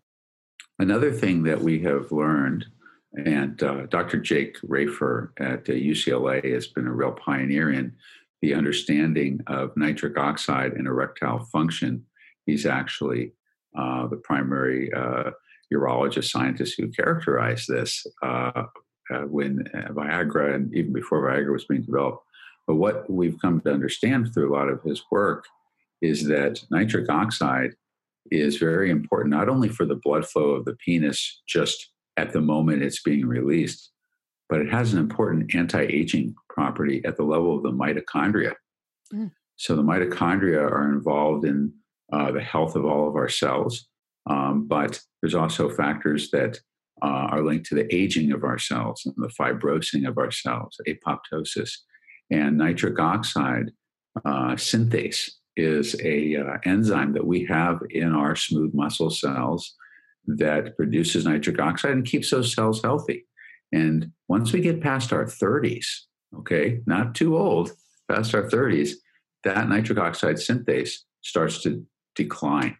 [0.78, 2.66] Another thing that we have learned,
[3.14, 4.20] and uh, Dr.
[4.20, 7.94] Jake Rajfer at uh, UCLA has been a real pioneer in
[8.42, 12.06] the understanding of nitric oxide and erectile function.
[12.46, 13.34] He's actually
[13.78, 15.32] uh, the primary uh,
[15.74, 18.64] urologist scientist who characterized this uh,
[19.12, 22.24] uh, when uh, Viagra and even before Viagra was being developed.
[22.68, 25.46] But what we've come to understand through a lot of his work
[26.02, 27.72] is that nitric oxide
[28.32, 32.42] is very important, not only for the blood flow of the penis just at the
[32.42, 33.92] moment it's being released,
[34.50, 38.54] but it has an important anti aging property at the level of the mitochondria.
[39.14, 39.32] Mm.
[39.56, 41.74] So the mitochondria are involved in
[42.12, 43.88] uh, the health of all of our cells,
[44.30, 46.60] um, but there's also factors that
[47.02, 50.80] uh, are linked to the aging of our cells and the fibrosing of our cells,
[50.88, 51.72] apoptosis.
[52.32, 53.72] And nitric oxide
[54.26, 59.76] uh, synthase is a uh, enzyme that we have in our smooth muscle cells
[60.28, 63.26] that produces nitric oxide and keeps those cells healthy.
[63.72, 65.86] And once we get past our 30s,
[66.40, 67.72] okay, not too old,
[68.10, 68.94] past our 30s,
[69.44, 71.86] that nitric oxide synthase starts to
[72.16, 72.78] decline.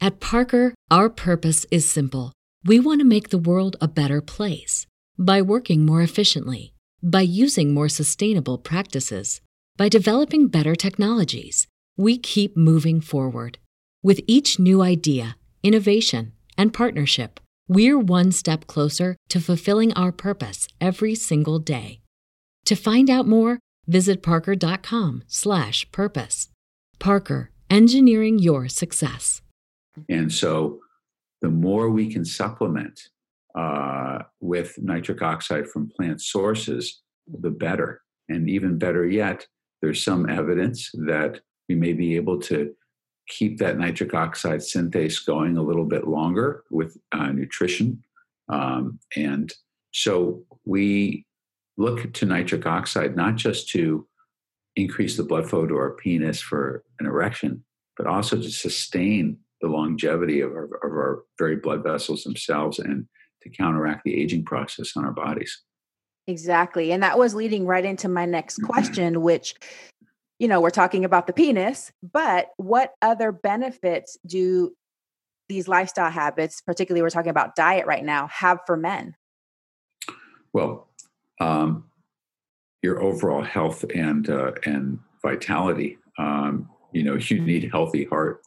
[0.00, 2.32] At Parker, our purpose is simple
[2.64, 4.86] we want to make the world a better place
[5.18, 9.40] by working more efficiently, by using more sustainable practices,
[9.76, 11.66] by developing better technologies.
[11.96, 13.58] We keep moving forward.
[14.00, 20.68] With each new idea, innovation, and partnership, we're one step closer to fulfilling our purpose
[20.80, 22.00] every single day.
[22.66, 26.48] To find out more, visit parker.com/purpose.
[26.98, 29.42] Parker, engineering your success.
[30.08, 30.80] And so
[31.40, 33.00] the more we can supplement
[33.54, 37.02] uh, with nitric oxide from plant sources,
[37.40, 38.02] the better.
[38.28, 39.46] And even better yet,
[39.82, 42.72] there's some evidence that we may be able to
[43.28, 48.02] keep that nitric oxide synthase going a little bit longer with uh, nutrition.
[48.48, 49.52] Um, and
[49.92, 51.26] so we
[51.76, 54.06] look to nitric oxide not just to
[54.76, 57.64] increase the blood flow to our penis for an erection,
[57.96, 63.06] but also to sustain the longevity of our, of our very blood vessels themselves and
[63.42, 65.62] to counteract the aging process on our bodies.
[66.26, 66.92] Exactly.
[66.92, 69.54] And that was leading right into my next question, which,
[70.42, 74.74] you know, we're talking about the penis, but what other benefits do
[75.48, 79.14] these lifestyle habits, particularly we're talking about diet right now, have for men?
[80.52, 80.88] Well,
[81.40, 81.84] um,
[82.82, 85.98] your overall health and uh, and vitality.
[86.18, 88.42] Um, you know, you need healthy heart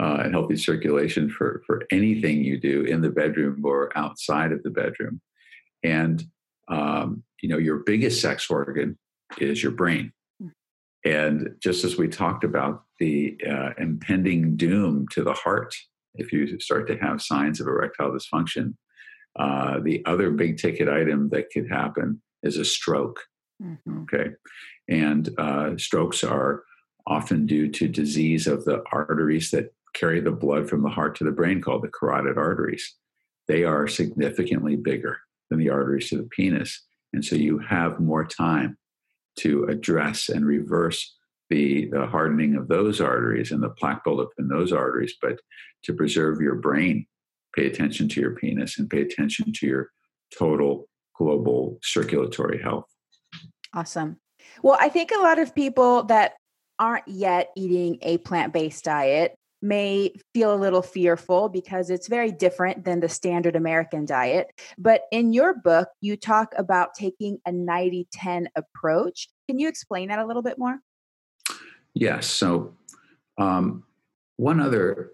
[0.00, 4.62] uh, and healthy circulation for for anything you do in the bedroom or outside of
[4.62, 5.20] the bedroom.
[5.82, 6.24] And
[6.68, 8.96] um, you know, your biggest sex organ
[9.36, 10.10] is your brain.
[11.04, 15.74] And just as we talked about the uh, impending doom to the heart,
[16.14, 18.74] if you start to have signs of erectile dysfunction,
[19.38, 23.20] uh, the other big ticket item that could happen is a stroke.
[23.62, 24.02] Mm-hmm.
[24.02, 24.30] Okay.
[24.88, 26.62] And uh, strokes are
[27.06, 31.24] often due to disease of the arteries that carry the blood from the heart to
[31.24, 32.94] the brain called the carotid arteries.
[33.46, 35.18] They are significantly bigger
[35.50, 36.82] than the arteries to the penis.
[37.12, 38.78] And so you have more time
[39.40, 41.16] to address and reverse
[41.50, 45.14] the, the hardening of those arteries and the plaque buildup in those arteries.
[45.20, 45.40] But
[45.84, 47.06] to preserve your brain,
[47.54, 49.90] pay attention to your penis and pay attention to your
[50.36, 52.86] total global circulatory health.
[53.72, 54.16] Awesome.
[54.62, 56.34] Well, I think a lot of people that
[56.78, 62.30] aren't yet eating a plant based diet may feel a little fearful because it's very
[62.30, 64.52] different than the standard American diet.
[64.76, 69.28] But in your book, you talk about taking a 90 10 approach.
[69.48, 70.78] Can you explain that a little bit more?
[71.94, 72.26] Yes.
[72.26, 72.74] So,
[73.38, 73.84] um,
[74.36, 75.10] one other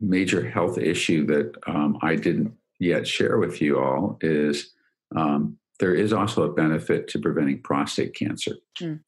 [0.00, 4.72] major health issue that um, I didn't yet share with you all is
[5.14, 8.56] um, there is also a benefit to preventing prostate cancer.
[8.80, 9.00] Mm.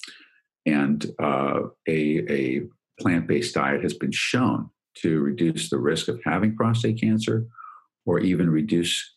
[0.66, 2.62] And uh, a, a
[3.00, 7.46] plant based diet has been shown to reduce the risk of having prostate cancer
[8.04, 9.14] or even reduce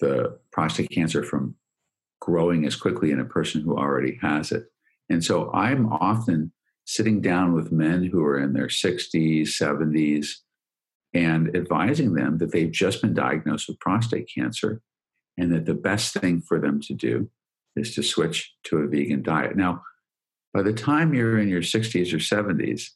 [0.00, 1.54] the prostate cancer from
[2.20, 4.64] growing as quickly in a person who already has it.
[5.08, 6.52] And so I'm often
[6.84, 10.28] sitting down with men who are in their 60s, 70s,
[11.14, 14.82] and advising them that they've just been diagnosed with prostate cancer
[15.36, 17.30] and that the best thing for them to do
[17.76, 19.56] is to switch to a vegan diet.
[19.56, 19.82] Now,
[20.52, 22.90] by the time you're in your 60s or 70s,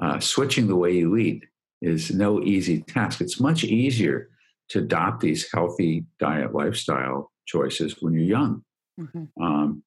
[0.00, 1.44] uh, switching the way you eat
[1.84, 3.20] is no easy task.
[3.20, 4.30] It's much easier
[4.70, 8.64] to adopt these healthy diet lifestyle choices when you're young.
[8.98, 9.42] Mm-hmm.
[9.42, 9.82] Um,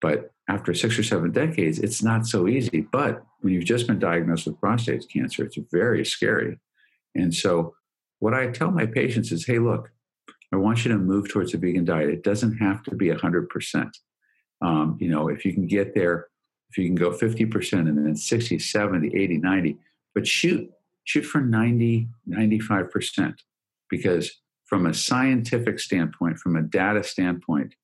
[0.00, 2.82] but after six or seven decades, it's not so easy.
[2.82, 6.58] But when you've just been diagnosed with prostate cancer, it's very scary.
[7.14, 7.74] And so,
[8.20, 9.90] what I tell my patients is hey, look,
[10.52, 12.10] I want you to move towards a vegan diet.
[12.10, 13.90] It doesn't have to be 100%.
[14.62, 16.28] Um, you know, if you can get there,
[16.70, 19.76] if you can go 50% and then 60, 70, 80, 90,
[20.14, 20.70] but shoot
[21.04, 23.34] shoot for 90, 95%.
[23.88, 27.74] Because from a scientific standpoint, from a data standpoint,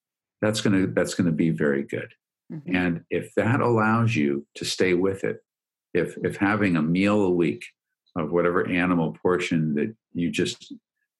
[0.41, 2.09] that's going to that's going to be very good.
[2.53, 2.77] Mm-hmm.
[2.77, 5.39] And if that allows you to stay with it,
[5.95, 7.65] if if having a meal a week
[8.17, 10.73] of whatever animal portion that you just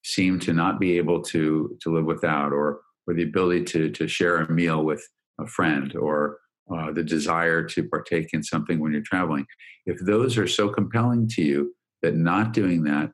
[0.05, 4.07] seem to not be able to to live without, or or the ability to to
[4.07, 5.05] share a meal with
[5.41, 6.39] a friend, or
[6.73, 9.47] uh, the desire to partake in something when you're traveling,
[9.87, 13.11] if those are so compelling to you that not doing that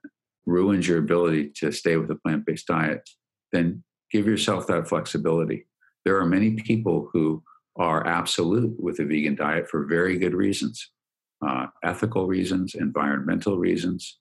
[0.47, 3.09] ruins your ability to stay with a plant based diet,
[3.53, 5.67] then give yourself that flexibility.
[6.05, 7.43] There are many people who
[7.77, 10.91] are absolute with a vegan diet for very good reasons
[11.47, 14.19] uh, ethical reasons, environmental reasons.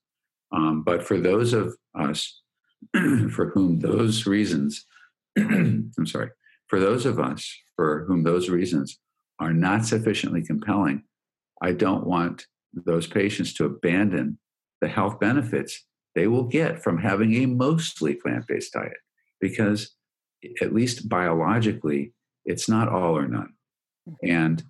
[0.51, 2.41] Um, but for those of us
[3.31, 4.85] for whom those reasons,
[5.37, 6.31] I'm sorry,
[6.67, 8.99] for those of us for whom those reasons
[9.39, 11.03] are not sufficiently compelling,
[11.61, 14.39] I don't want those patients to abandon
[14.81, 18.97] the health benefits they will get from having a mostly plant based diet
[19.39, 19.95] because,
[20.61, 22.13] at least biologically,
[22.45, 23.53] it's not all or none.
[24.09, 24.29] Mm-hmm.
[24.29, 24.63] And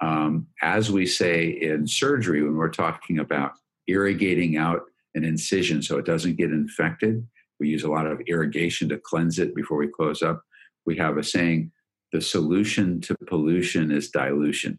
[0.00, 3.52] um, as we say in surgery, when we're talking about
[3.86, 4.82] irrigating out
[5.14, 7.26] an incision so it doesn't get infected,
[7.60, 10.42] we use a lot of irrigation to cleanse it before we close up.
[10.86, 11.72] We have a saying
[12.12, 14.78] the solution to pollution is dilution.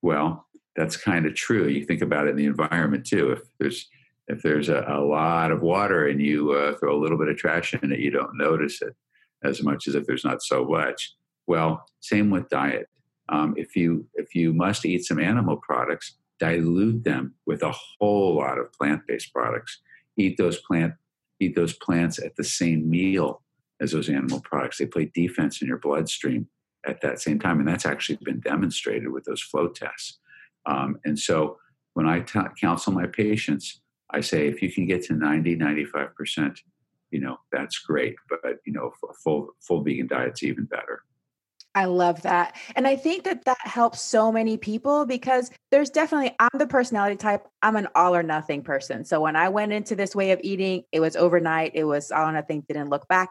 [0.00, 0.46] Well,
[0.76, 1.66] that's kind of true.
[1.66, 3.32] You think about it in the environment too.
[3.32, 3.88] If there's
[4.28, 7.36] if there's a, a lot of water and you uh, throw a little bit of
[7.36, 8.94] trash in it, you don't notice it
[9.42, 11.14] as much as if there's not so much.
[11.46, 12.88] Well, same with diet.
[13.30, 18.36] Um, if you if you must eat some animal products, dilute them with a whole
[18.36, 19.80] lot of plant-based products.
[20.16, 20.94] Eat those plant
[21.40, 23.42] eat those plants at the same meal
[23.80, 24.78] as those animal products.
[24.78, 26.48] They play defense in your bloodstream
[26.86, 30.18] at that same time, and that's actually been demonstrated with those flow tests.
[30.66, 31.58] Um, and so,
[31.94, 33.80] when I t- counsel my patients,
[34.10, 36.60] I say if you can get to 90, 95 percent,
[37.10, 38.16] you know that's great.
[38.28, 41.02] But you know, a full full vegan diet's even better.
[41.74, 42.56] I love that.
[42.74, 47.14] And I think that that helps so many people because there's definitely, I'm the personality
[47.14, 49.04] type, I'm an all or nothing person.
[49.04, 52.28] So when I went into this way of eating, it was overnight, it was all
[52.28, 53.30] or nothing, didn't look back.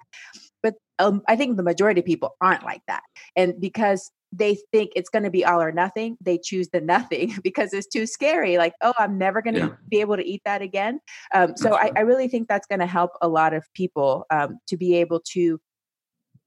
[0.63, 3.03] But um, I think the majority of people aren't like that.
[3.35, 7.35] And because they think it's going to be all or nothing, they choose the nothing
[7.43, 8.57] because it's too scary.
[8.57, 9.69] Like, oh, I'm never going to yeah.
[9.89, 10.99] be able to eat that again.
[11.33, 14.59] Um, so I, I, really think that's going to help a lot of people um,
[14.67, 15.59] to be able to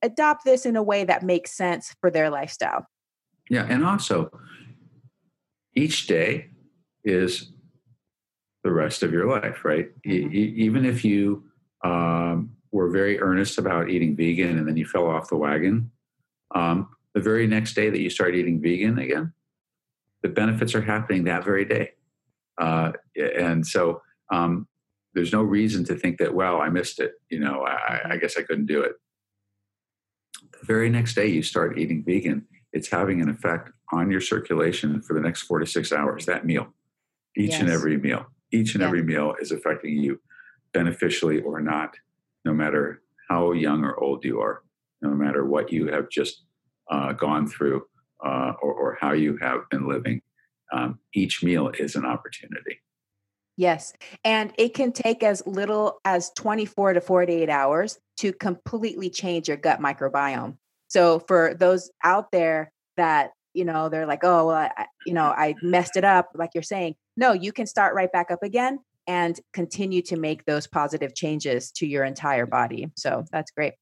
[0.02, 2.86] adopt this in a way that makes sense for their lifestyle.
[3.48, 4.30] Yeah, and also
[5.74, 6.50] each day
[7.04, 7.52] is
[8.62, 9.88] the rest of your life, right?
[10.06, 10.34] Mm-hmm.
[10.34, 11.44] E- even if you
[11.82, 15.90] um, were very earnest about eating vegan and then you fell off the wagon,
[16.54, 19.32] um, the very next day that you start eating vegan again,
[20.22, 21.92] the benefits are happening that very day.
[22.60, 24.68] Uh, and so um,
[25.14, 27.12] there's no reason to think that, well, I missed it.
[27.30, 28.92] You know, I, I guess I couldn't do it
[30.60, 35.02] the very next day you start eating vegan, it's having an effect on your circulation
[35.02, 36.68] for the next four to six hours, that meal,
[37.36, 37.60] each yes.
[37.60, 38.26] and every meal.
[38.52, 38.88] Each and yeah.
[38.88, 40.20] every meal is affecting you
[40.72, 41.94] beneficially or not,
[42.44, 44.62] no matter how young or old you are,
[45.02, 46.42] no matter what you have just
[46.90, 47.82] uh, gone through
[48.24, 50.20] uh, or, or, how you have been living.
[50.72, 52.80] Um, each meal is an opportunity.
[53.56, 53.92] Yes.
[54.24, 59.56] And it can take as little as 24 to 48 hours to completely change your
[59.56, 60.56] gut microbiome.
[60.88, 65.24] So for those out there that, you know, they're like, oh, well, I, you know,
[65.24, 68.78] I messed it up, like you're saying, no, you can start right back up again
[69.06, 72.90] and continue to make those positive changes to your entire body.
[72.96, 73.74] So that's great.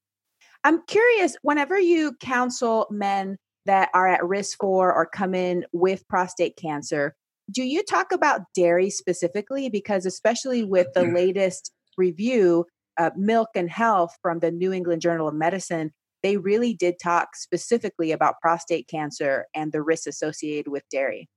[0.64, 3.36] I'm curious, whenever you counsel men
[3.66, 7.14] that are at risk for or come in with prostate cancer,
[7.50, 9.68] do you talk about dairy specifically?
[9.70, 12.66] Because, especially with the latest review,
[12.98, 15.92] uh, Milk and Health from the New England Journal of Medicine,
[16.22, 21.28] they really did talk specifically about prostate cancer and the risks associated with dairy.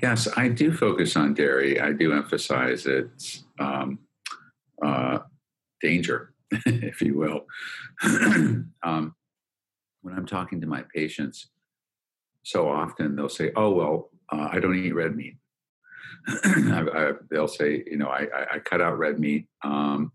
[0.00, 1.80] Yes, I do focus on dairy.
[1.80, 3.98] I do emphasize its um,
[4.84, 5.20] uh,
[5.80, 6.29] danger,
[6.66, 7.46] if you will.
[8.82, 9.14] um,
[10.02, 11.50] when I'm talking to my patients,
[12.42, 15.36] so often they'll say, "Oh well, uh, I don't eat red meat.
[16.28, 20.12] I, I, they'll say, you know, I, I cut out red meat, um,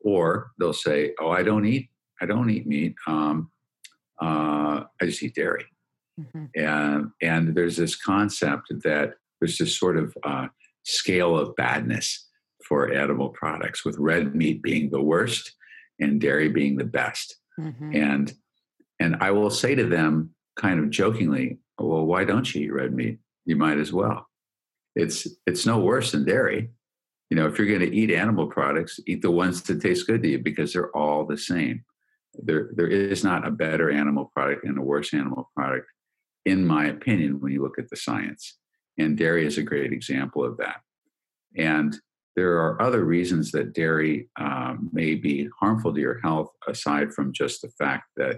[0.00, 1.88] or they'll say, oh, I don't eat,
[2.20, 2.94] I don't eat meat.
[3.06, 3.50] Um,
[4.20, 5.66] uh, I just eat dairy.
[6.20, 6.44] Mm-hmm.
[6.56, 10.48] And and there's this concept that there's this sort of uh,
[10.82, 12.28] scale of badness
[12.70, 15.52] for animal products, with red meat being the worst
[15.98, 17.36] and dairy being the best.
[17.58, 17.94] Mm-hmm.
[17.94, 18.32] And
[18.98, 22.94] and I will say to them, kind of jokingly, well, why don't you eat red
[22.94, 23.18] meat?
[23.50, 24.28] you might as well.
[24.94, 26.70] It's it's no worse than dairy.
[27.30, 30.22] You know, if you're going to eat animal products, eat the ones that taste good
[30.22, 31.84] to you because they're all the same.
[32.34, 35.86] There there is not a better animal product and a worse animal product,
[36.44, 38.56] in my opinion, when you look at the science.
[38.98, 40.80] And dairy is a great example of that.
[41.56, 41.96] And
[42.36, 47.32] there are other reasons that dairy um, may be harmful to your health, aside from
[47.32, 48.36] just the fact that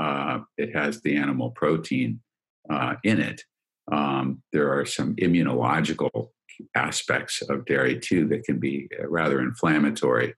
[0.00, 2.20] uh, it has the animal protein
[2.68, 3.42] uh, in it.
[3.90, 6.30] Um, there are some immunological
[6.74, 10.34] aspects of dairy too that can be uh, rather inflammatory.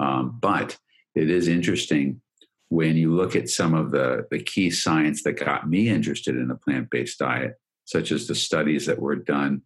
[0.00, 0.76] Um, but
[1.14, 2.20] it is interesting
[2.68, 6.50] when you look at some of the, the key science that got me interested in
[6.50, 9.62] a plant based diet, such as the studies that were done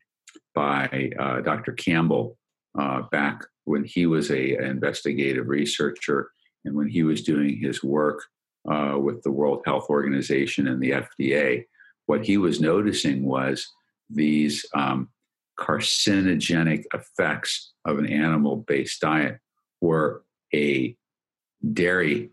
[0.54, 1.72] by uh, Dr.
[1.72, 2.37] Campbell
[2.78, 6.30] uh, back when he was a, an investigative researcher
[6.64, 8.22] and when he was doing his work
[8.70, 11.64] uh, with the World Health Organization and the FDA
[12.08, 13.68] what he was noticing was
[14.08, 15.10] these um,
[15.60, 19.38] carcinogenic effects of an animal based diet
[19.82, 20.24] were
[20.54, 20.96] a
[21.74, 22.30] dairy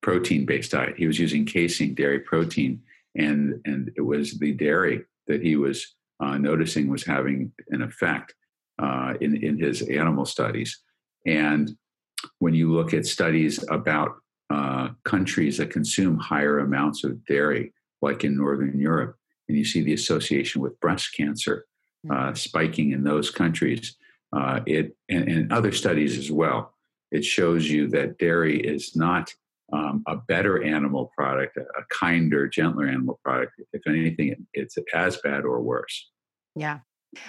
[0.00, 0.94] protein based diet.
[0.96, 2.82] He was using casein dairy protein,
[3.16, 8.34] and, and it was the dairy that he was uh, noticing was having an effect
[8.80, 10.80] uh, in, in his animal studies.
[11.26, 11.76] And
[12.38, 14.16] when you look at studies about
[14.50, 17.72] uh, countries that consume higher amounts of dairy,
[18.02, 19.16] like in Northern Europe,
[19.48, 21.66] and you see the association with breast cancer
[22.08, 22.34] uh, mm-hmm.
[22.34, 23.96] spiking in those countries.
[24.32, 26.72] Uh, it and, and, other studies as well.
[27.10, 29.34] It shows you that dairy is not
[29.72, 33.60] um, a better animal product, a kinder, gentler animal product.
[33.72, 36.10] If anything, it's as bad or worse.
[36.54, 36.78] Yeah,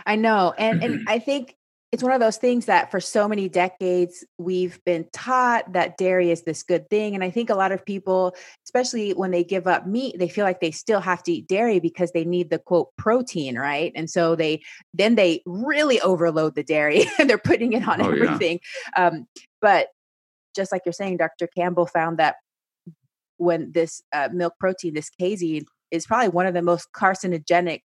[0.06, 1.56] I know, and and I think
[1.92, 6.32] it's one of those things that for so many decades we've been taught that dairy
[6.32, 9.68] is this good thing and i think a lot of people especially when they give
[9.68, 12.60] up meat they feel like they still have to eat dairy because they need the
[12.60, 14.62] quote protein right and so they
[14.94, 18.60] then they really overload the dairy and they're putting it on oh, everything
[18.96, 19.08] yeah.
[19.08, 19.28] um,
[19.62, 19.88] but
[20.56, 22.36] just like you're saying dr campbell found that
[23.38, 27.82] when this uh, milk protein this casein is probably one of the most carcinogenic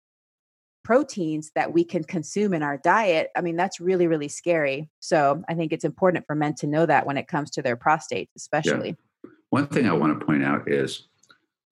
[0.87, 4.89] proteins that we can consume in our diet, I mean, that's really, really scary.
[5.01, 7.75] So I think it's important for men to know that when it comes to their
[7.75, 8.95] prostate, especially.
[9.25, 9.31] Yeah.
[9.51, 11.09] One thing I want to point out is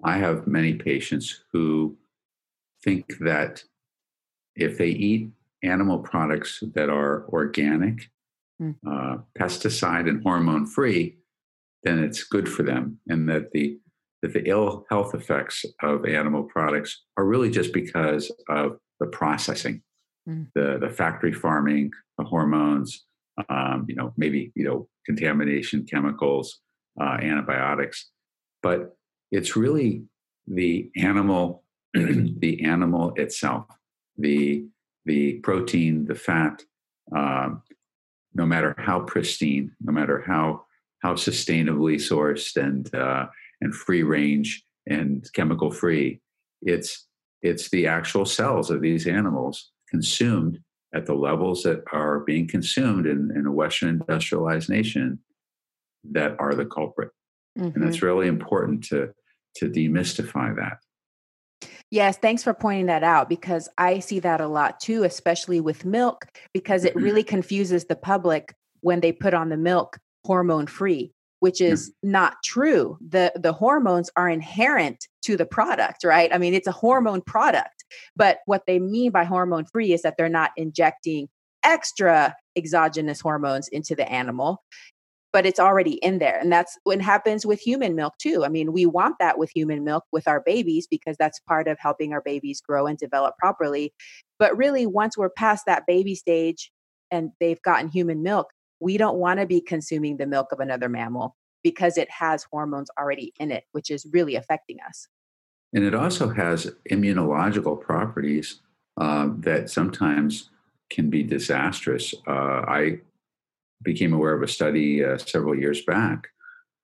[0.03, 1.97] I have many patients who
[2.83, 3.63] think that
[4.57, 5.31] if they eat
[5.63, 8.11] animal products that are organic,
[8.61, 8.75] mm.
[8.85, 11.19] uh, pesticide and hormone free,
[11.85, 13.79] then it's good for them, and that the
[14.23, 19.83] that the ill health effects of animal products are really just because of the processing,
[20.29, 20.47] mm.
[20.55, 23.05] the the factory farming, the hormones,
[23.49, 26.61] um, you know, maybe you know contamination, chemicals,
[27.01, 28.11] uh, antibiotics,
[28.63, 28.97] but
[29.31, 30.05] it's really
[30.47, 31.65] the animal,
[31.95, 33.67] the animal itself,
[34.17, 34.65] the
[35.05, 36.63] the protein, the fat.
[37.15, 37.63] Um,
[38.35, 40.65] no matter how pristine, no matter how
[41.01, 43.27] how sustainably sourced and uh,
[43.61, 46.21] and free range and chemical free,
[46.63, 47.07] it's
[47.45, 50.59] it's the actual cells of these animals consumed
[50.95, 55.19] at the levels that are being consumed in, in a Western industrialized nation
[56.13, 57.11] that are the culprit.
[57.59, 57.75] Mm-hmm.
[57.75, 58.07] And it's mm-hmm.
[58.07, 59.13] really important to,
[59.57, 60.79] to demystify that.
[61.91, 65.85] Yes, thanks for pointing that out because I see that a lot too, especially with
[65.85, 71.13] milk, because it really confuses the public when they put on the milk hormone free
[71.45, 72.11] which is yeah.
[72.11, 72.97] not true.
[73.07, 76.33] The the hormones are inherent to the product, right?
[76.33, 77.85] I mean, it's a hormone product.
[78.17, 81.29] But what they mean by hormone free is that they're not injecting
[81.63, 84.63] extra exogenous hormones into the animal
[85.35, 86.39] but it's already in there.
[86.39, 88.45] And that's what happens with human milk too.
[88.45, 91.77] I mean, we want that with human milk with our babies because that's part of
[91.81, 93.93] helping our babies grow and develop properly.
[94.39, 96.71] But really, once we're past that baby stage
[97.11, 98.47] and they've gotten human milk,
[98.81, 102.91] we don't want to be consuming the milk of another mammal because it has hormones
[102.99, 105.09] already in it, which is really affecting us.
[105.73, 108.61] And it also has immunological properties
[109.01, 110.51] uh, that sometimes
[110.91, 112.15] can be disastrous.
[112.27, 112.31] Uh,
[112.69, 113.01] I
[113.83, 116.29] became aware of a study uh, several years back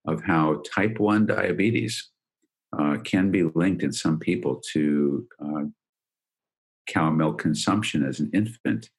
[0.07, 2.11] of how type 1 diabetes
[2.76, 5.64] uh, can be linked in some people to uh,
[6.86, 8.91] cow milk consumption as an infant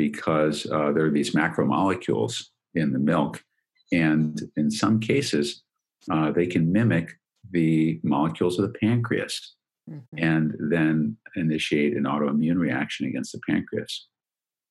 [0.00, 2.44] because uh, there are these macromolecules
[2.74, 3.44] in the milk.
[3.92, 5.62] And in some cases,
[6.10, 7.18] uh, they can mimic
[7.50, 9.56] the molecules of the pancreas
[9.90, 10.16] mm-hmm.
[10.16, 14.08] and then initiate an autoimmune reaction against the pancreas.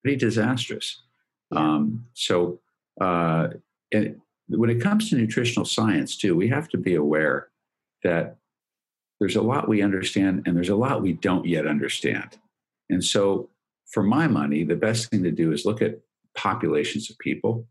[0.04, 1.00] Pretty disastrous.
[1.56, 2.60] Um, so,
[3.00, 3.50] uh,
[4.48, 7.50] when it comes to nutritional science, too, we have to be aware
[8.04, 8.38] that
[9.20, 12.40] there's a lot we understand and there's a lot we don't yet understand.
[12.90, 13.50] And so,
[13.90, 16.00] for my money, the best thing to do is look at
[16.36, 17.68] populations of people,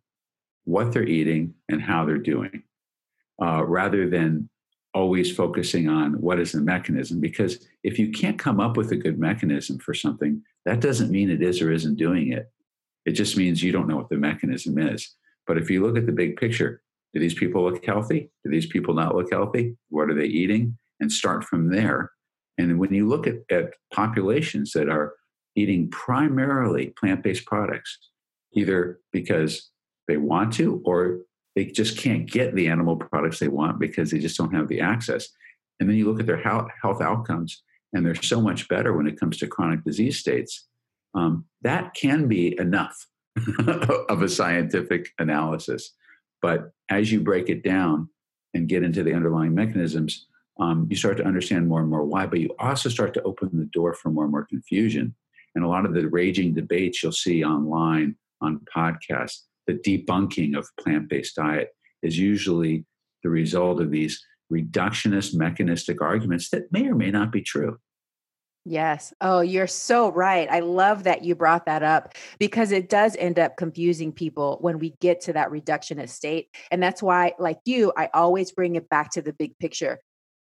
[0.64, 2.62] what they're eating, and how they're doing,
[3.42, 4.48] uh, rather than
[4.94, 7.20] always focusing on what is the mechanism.
[7.20, 11.30] Because if you can't come up with a good mechanism for something, that doesn't mean
[11.30, 12.50] it is or isn't doing it.
[13.06, 15.14] It just means you don't know what the mechanism is.
[15.46, 16.82] But if you look at the big picture,
[17.14, 18.30] do these people look healthy?
[18.44, 19.76] Do these people not look healthy?
[19.88, 20.76] What are they eating?
[21.00, 22.10] And start from there.
[22.58, 25.14] And when you look at, at populations that are
[25.58, 27.98] eating primarily plant based products,
[28.54, 29.70] either because
[30.06, 31.18] they want to or
[31.54, 34.80] they just can't get the animal products they want because they just don't have the
[34.80, 35.28] access.
[35.80, 39.18] And then you look at their health, outcomes, and they're so much better when it
[39.18, 40.66] comes to chronic disease states.
[41.14, 43.06] Um, that can be enough
[44.08, 45.94] of a scientific analysis.
[46.40, 48.08] But as you break it down
[48.54, 50.26] and get into the underlying mechanisms,
[50.60, 53.50] um, you start to understand more and more why, but you also start to open
[53.52, 55.14] the door for more and more confusion.
[55.58, 60.68] And a lot of the raging debates you'll see online on podcasts, the debunking of
[60.78, 62.84] plant based diet is usually
[63.24, 67.76] the result of these reductionist mechanistic arguments that may or may not be true.
[68.64, 69.12] Yes.
[69.20, 70.48] Oh, you're so right.
[70.48, 74.78] I love that you brought that up because it does end up confusing people when
[74.78, 76.54] we get to that reductionist state.
[76.70, 79.98] And that's why, like you, I always bring it back to the big picture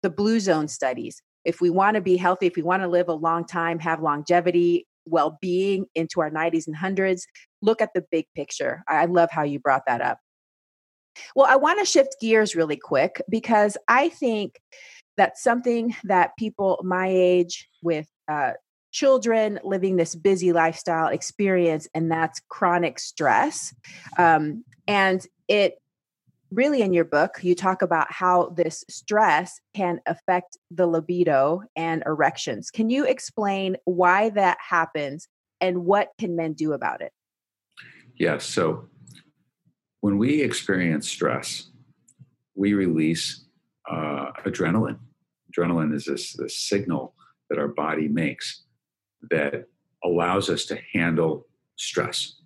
[0.05, 3.09] the blue zone studies if we want to be healthy, if we want to live
[3.09, 7.23] a long time, have longevity, well being into our 90s and 100s,
[7.63, 8.83] look at the big picture.
[8.89, 10.19] I love how you brought that up.
[11.35, 14.61] Well, I want to shift gears really quick because I think
[15.17, 18.53] that's something that people my age with uh,
[18.93, 23.75] children living this busy lifestyle experience, and that's chronic stress.
[24.19, 25.80] Um, and it
[26.51, 32.03] really in your book you talk about how this stress can affect the libido and
[32.07, 32.71] erections.
[32.71, 35.29] Can you explain why that happens
[35.61, 37.13] and what can men do about it?
[38.17, 38.89] Yes so
[40.01, 41.71] when we experience stress
[42.55, 43.47] we release
[43.91, 44.99] uh, adrenaline.
[45.51, 47.15] Adrenaline is this, this signal
[47.49, 48.65] that our body makes
[49.31, 49.65] that
[50.05, 51.47] allows us to handle
[51.77, 52.37] stress.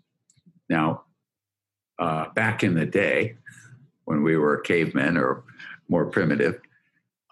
[0.68, 1.02] Now
[1.98, 3.36] uh, back in the day
[4.05, 5.44] when we were cavemen or
[5.88, 6.61] more primitive,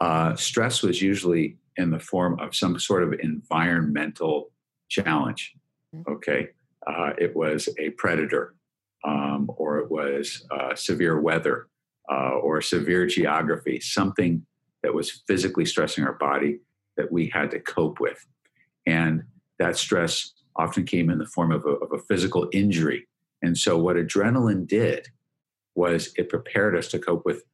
[0.00, 4.50] uh, stress was usually in the form of some sort of environmental
[4.88, 5.54] challenge.
[5.94, 6.12] Mm-hmm.
[6.12, 6.48] Okay.
[6.86, 8.54] Uh, it was a predator,
[9.04, 11.68] um, or it was uh, severe weather,
[12.10, 14.44] uh, or severe geography, something
[14.82, 16.58] that was physically stressing our body
[16.96, 18.26] that we had to cope with.
[18.86, 19.22] And
[19.58, 23.06] that stress often came in the form of a, of a physical injury.
[23.42, 25.08] And so, what adrenaline did
[25.74, 27.44] was it prepared us to cope with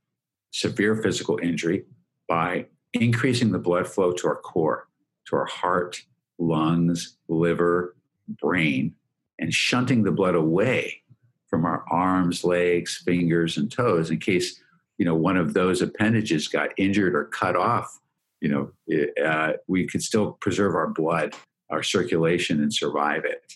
[0.51, 1.85] severe physical injury
[2.29, 4.89] by increasing the blood flow to our core,
[5.27, 6.03] to our heart,
[6.39, 7.97] lungs, liver,
[8.41, 8.95] brain,
[9.39, 11.03] and shunting the blood away
[11.49, 14.61] from our arms, legs, fingers, and toes in case
[14.99, 17.99] you know one of those appendages got injured or cut off.
[18.41, 21.35] You know, uh, we could still preserve our blood,
[21.71, 23.55] our circulation, and survive it.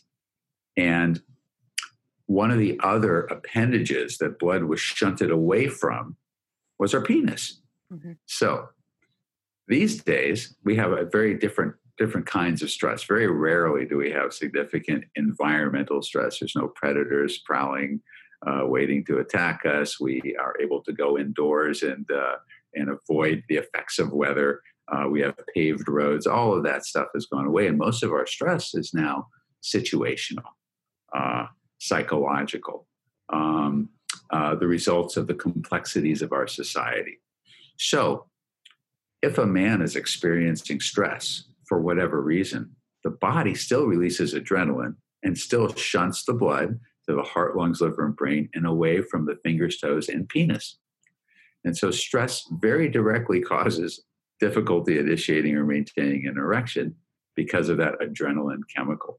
[0.77, 1.23] And
[2.27, 6.17] one of the other appendages that blood was shunted away from
[6.79, 7.61] was our penis.
[7.93, 8.13] Mm-hmm.
[8.27, 8.69] So
[9.69, 13.05] these days we have a very different different kinds of stress.
[13.05, 16.39] Very rarely do we have significant environmental stress.
[16.39, 18.01] There's no predators prowling,
[18.47, 20.01] uh, waiting to attack us.
[20.01, 22.37] We are able to go indoors and uh,
[22.75, 24.61] and avoid the effects of weather.
[24.91, 26.27] Uh, we have paved roads.
[26.27, 29.29] All of that stuff has gone away, and most of our stress is now
[29.63, 30.43] situational.
[31.83, 32.87] Psychological,
[33.33, 33.89] um,
[34.31, 37.19] uh, the results of the complexities of our society.
[37.77, 38.27] So,
[39.21, 45.37] if a man is experiencing stress for whatever reason, the body still releases adrenaline and
[45.37, 46.79] still shunts the blood
[47.09, 50.79] to the heart, lungs, liver, and brain and away from the fingers, toes, and penis.
[51.65, 54.05] And so, stress very directly causes
[54.39, 56.95] difficulty initiating or maintaining an erection
[57.35, 59.19] because of that adrenaline chemical.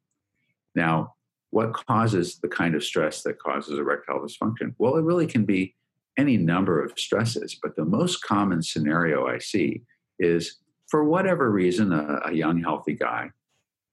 [0.76, 1.13] Now,
[1.54, 4.74] what causes the kind of stress that causes erectile dysfunction?
[4.80, 5.76] Well, it really can be
[6.18, 9.84] any number of stresses, but the most common scenario I see
[10.18, 10.58] is
[10.90, 13.30] for whatever reason, a, a young, healthy guy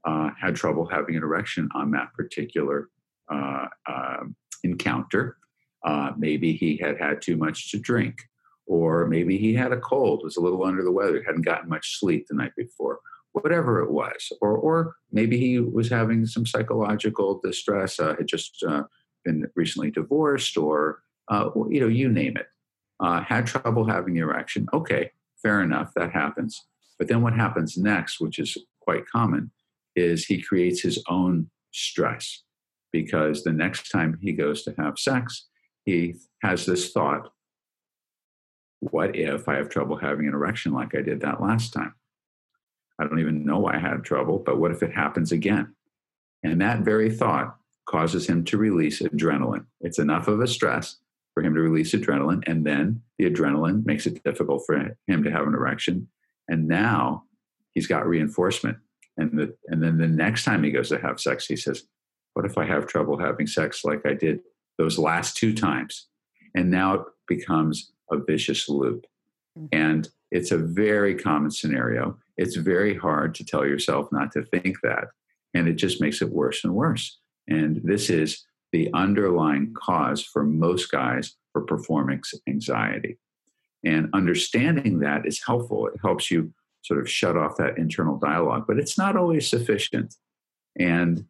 [0.07, 2.89] uh, had trouble having an erection on that particular
[3.31, 4.25] uh, uh,
[4.65, 5.37] encounter.
[6.17, 8.17] Maybe he had had too much to drink,
[8.67, 11.99] or maybe he had a cold, was a little under the weather, hadn't gotten much
[12.01, 13.01] sleep the night before,
[13.33, 18.63] whatever it was, or or maybe he was having some psychological distress, uh, had just
[18.67, 18.85] uh,
[19.25, 22.47] been recently divorced, or uh, you know, you name it,
[23.01, 24.67] uh, had trouble having the erection.
[24.73, 25.11] Okay,
[25.43, 26.65] fair enough, that happens.
[26.99, 29.51] But then what happens next, which is quite common,
[29.97, 32.43] is he creates his own stress
[32.93, 35.47] because the next time he goes to have sex,
[35.85, 37.31] he has this thought
[38.81, 41.95] what if I have trouble having an erection like I did that last time?
[43.01, 45.75] I don't even know why I had trouble, but what if it happens again?
[46.43, 49.65] And that very thought causes him to release adrenaline.
[49.81, 50.97] It's enough of a stress
[51.35, 55.31] for him to release adrenaline, and then the adrenaline makes it difficult for him to
[55.31, 56.09] have an erection.
[56.49, 57.25] And now
[57.73, 58.79] he's got reinforcement.
[59.17, 61.85] And, the, and then the next time he goes to have sex, he says,
[62.35, 64.41] What if I have trouble having sex like I did
[64.79, 66.07] those last two times?
[66.55, 69.07] And now it becomes a vicious loop.
[69.59, 69.67] Mm-hmm.
[69.73, 72.17] And it's a very common scenario.
[72.37, 75.09] It's very hard to tell yourself not to think that.
[75.55, 77.19] And it just makes it worse and worse.
[77.49, 83.19] And this is the underlying cause for most guys for performance anxiety.
[83.85, 85.89] And understanding that is helpful.
[85.89, 86.53] It helps you
[86.83, 90.15] sort of shut off that internal dialogue, but it's not always sufficient.
[90.79, 91.25] And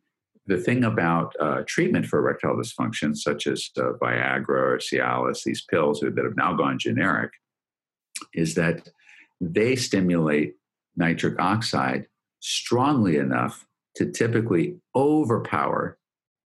[0.47, 5.63] the thing about uh, treatment for erectile dysfunction, such as uh, Viagra or Cialis, these
[5.63, 7.31] pills that have now gone generic,
[8.35, 8.89] is that
[9.41, 10.55] they stimulate
[10.97, 12.07] nitric oxide
[12.41, 13.67] strongly enough
[13.97, 15.99] to typically overpower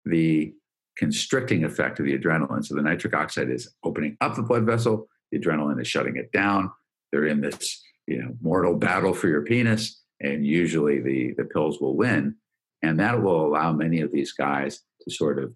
[0.04, 0.54] the
[0.96, 2.64] constricting effect of the adrenaline.
[2.64, 6.32] So the nitric oxide is opening up the blood vessel, the adrenaline is shutting it
[6.32, 6.70] down.
[7.12, 11.80] They're in this you know mortal battle for your penis, and usually the the pills
[11.80, 12.36] will win,
[12.82, 15.52] and that will allow many of these guys to sort of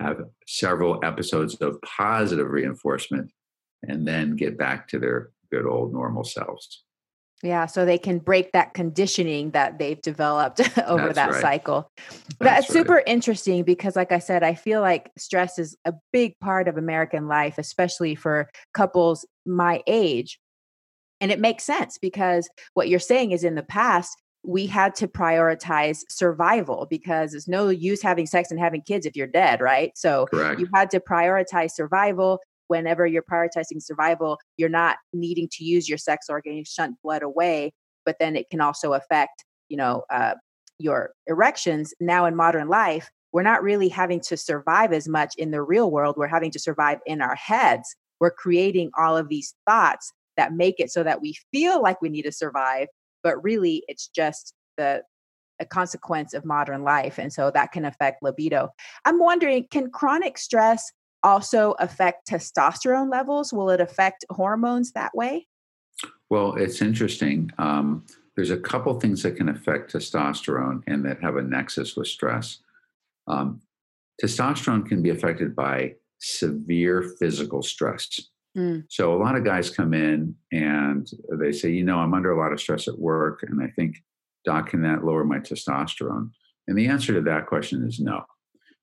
[0.00, 3.30] have several episodes of positive reinforcement,
[3.88, 6.84] and then get back to their good old normal selves.
[7.42, 11.40] Yeah, so they can break that conditioning that they've developed over That's that right.
[11.40, 11.90] cycle.
[11.96, 12.70] That's That's right.
[12.70, 16.78] super interesting because, like I said, I feel like stress is a big part of
[16.78, 20.40] American life, especially for couples my age.
[21.20, 25.08] And it makes sense because what you're saying is in the past, we had to
[25.08, 29.92] prioritize survival because it's no use having sex and having kids if you're dead, right?
[29.96, 30.60] So Correct.
[30.60, 32.38] you had to prioritize survival.
[32.68, 37.22] Whenever you're prioritizing survival, you're not needing to use your sex organ, you shunt blood
[37.22, 37.72] away,
[38.04, 40.34] but then it can also affect, you know, uh,
[40.78, 41.94] your erections.
[42.00, 45.90] Now in modern life, we're not really having to survive as much in the real
[45.90, 46.16] world.
[46.16, 47.94] We're having to survive in our heads.
[48.20, 52.08] We're creating all of these thoughts that make it so that we feel like we
[52.08, 52.88] need to survive,
[53.22, 55.02] but really it's just the
[55.58, 57.18] a consequence of modern life.
[57.18, 58.68] And so that can affect libido.
[59.04, 60.92] I'm wondering, can chronic stress
[61.26, 63.52] also affect testosterone levels?
[63.52, 65.48] Will it affect hormones that way?
[66.30, 67.50] Well, it's interesting.
[67.58, 68.06] Um,
[68.36, 72.60] there's a couple things that can affect testosterone and that have a nexus with stress.
[73.26, 73.60] Um,
[74.22, 78.20] testosterone can be affected by severe physical stress.
[78.56, 78.84] Mm.
[78.88, 81.08] So a lot of guys come in and
[81.40, 83.96] they say, you know, I'm under a lot of stress at work, and I think,
[84.44, 86.30] doc, can that lower my testosterone?
[86.68, 88.24] And the answer to that question is no.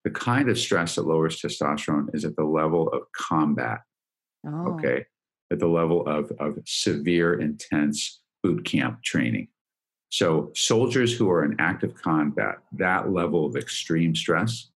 [0.04, 3.80] The kind of stress that lowers testosterone is at the level of combat
[4.46, 4.74] Oh.
[4.74, 5.06] okay?
[5.52, 9.48] At the level of, of severe intense boot camp training.
[10.10, 14.70] So soldiers who are in active combat that level of extreme stress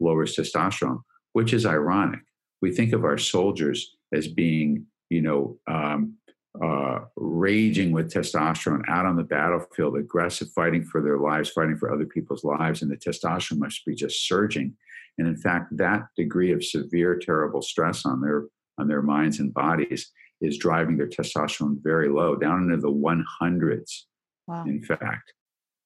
[0.00, 1.00] lowers testosterone
[1.32, 2.20] which is ironic.
[2.62, 6.14] We think of our soldiers as being you know um,
[6.62, 11.92] uh, raging with testosterone out on the battlefield aggressive fighting for their lives fighting for
[11.92, 14.74] other people's lives and the testosterone must be just surging
[15.18, 18.46] and in fact that degree of severe terrible stress on their
[18.78, 24.02] on their minds and bodies is driving their testosterone very low, down into the 100s,
[24.46, 24.64] Wow.
[24.64, 25.32] in fact.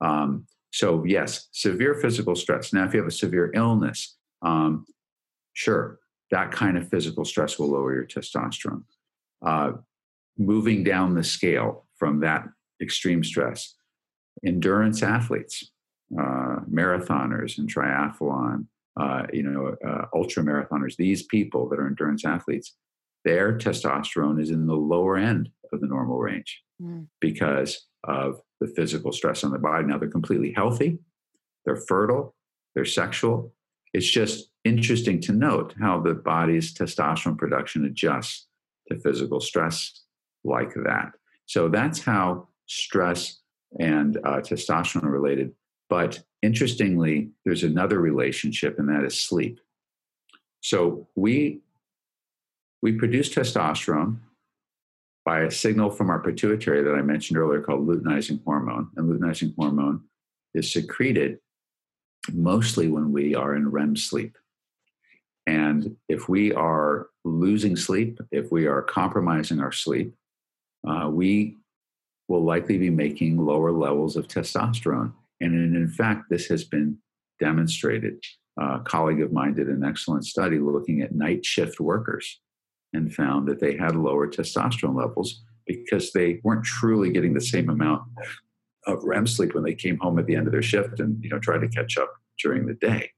[0.00, 2.72] Um, so, yes, severe physical stress.
[2.72, 4.86] Now, if you have a severe illness, um,
[5.52, 5.98] sure,
[6.30, 8.84] that kind of physical stress will lower your testosterone.
[9.42, 9.72] Uh,
[10.38, 12.46] moving down the scale from that
[12.82, 13.74] extreme stress,
[14.44, 15.70] endurance athletes,
[16.18, 18.66] uh, marathoners and triathlon,
[18.98, 22.74] uh, you know, uh, ultra marathoners, these people that are endurance athletes,
[23.24, 27.08] their testosterone is in the lower end of the normal range Mm.
[27.20, 29.84] because of the physical stress on the body.
[29.86, 30.98] Now they're completely healthy,
[31.66, 32.34] they're fertile,
[32.74, 33.52] they're sexual.
[33.92, 38.46] It's just interesting to note how the body's testosterone production adjusts
[38.88, 40.04] to physical stress
[40.44, 41.12] like that.
[41.46, 43.40] So that's how stress
[43.78, 45.52] and uh, testosterone are related.
[45.88, 49.60] But interestingly, there's another relationship, and that is sleep.
[50.60, 51.60] So we
[52.82, 54.18] we produce testosterone
[55.24, 58.88] by a signal from our pituitary that I mentioned earlier called luteinizing hormone.
[58.96, 60.02] And luteinizing hormone
[60.54, 61.38] is secreted
[62.32, 64.36] mostly when we are in REM sleep.
[65.46, 70.14] And if we are losing sleep, if we are compromising our sleep,
[70.86, 71.56] uh, we
[72.28, 75.12] will likely be making lower levels of testosterone.
[75.40, 76.98] And in, fact, this has been
[77.40, 78.22] demonstrated.
[78.58, 82.40] A colleague of mine did an excellent study looking at night shift workers
[82.92, 87.68] and found that they had lower testosterone levels because they weren't truly getting the same
[87.68, 88.02] amount
[88.86, 91.30] of REM sleep when they came home at the end of their shift and you
[91.30, 92.12] know tried to catch up
[92.42, 93.10] during the day.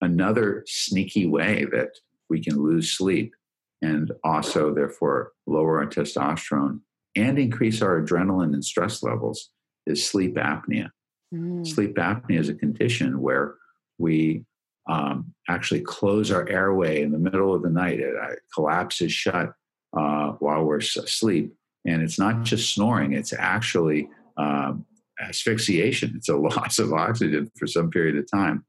[0.00, 1.90] Another sneaky way that
[2.28, 3.34] we can lose sleep
[3.82, 6.80] and also therefore lower our testosterone
[7.16, 9.50] and increase our adrenaline and stress levels
[9.86, 10.90] is sleep apnea.
[11.34, 11.66] Mm.
[11.66, 13.54] Sleep apnea is a condition where
[13.98, 14.44] we
[14.88, 18.00] um, actually close our airway in the middle of the night.
[18.00, 19.52] It uh, collapses shut
[19.96, 21.54] uh, while we're asleep.
[21.86, 24.84] And it's not just snoring, it's actually um,
[25.20, 26.14] asphyxiation.
[26.16, 28.64] It's a loss of oxygen for some period of time.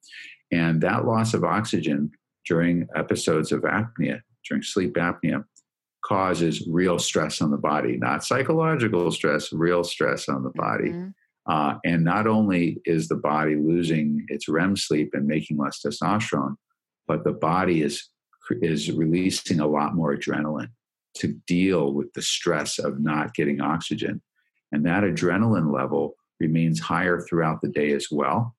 [0.51, 2.12] And that loss of oxygen
[2.45, 5.44] during episodes of apnea, during sleep apnea,
[6.04, 10.89] causes real stress on the body, not psychological stress, real stress on the body.
[10.89, 11.14] Mhm.
[11.46, 16.56] Uh, and not only is the body losing its REM sleep and making less testosterone,
[17.08, 18.10] but the body is
[18.62, 20.72] is releasing a lot more adrenaline
[21.14, 24.22] to deal with the stress of not getting oxygen.
[24.74, 28.58] And that adrenaline level remains higher throughout the day as well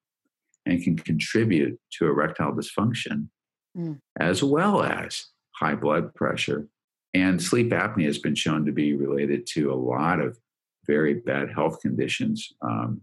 [0.65, 3.29] and can contribute to erectile dysfunction
[3.77, 4.01] Mm.
[4.19, 5.27] as well as
[5.63, 6.67] high blood pressure.
[7.15, 10.39] And sleep apnea has been shown to be related to a lot of
[10.87, 13.01] very bad health conditions, um,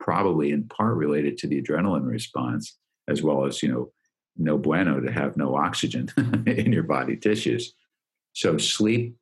[0.00, 2.78] probably in part related to the adrenaline response,
[3.08, 3.92] as well as, you know,
[4.36, 6.08] no bueno to have no oxygen
[6.46, 7.74] in your body tissues.
[8.32, 9.16] So, sleep,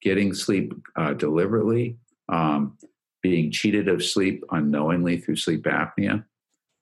[0.00, 2.78] getting sleep uh, deliberately, um,
[3.22, 6.24] being cheated of sleep unknowingly through sleep apnea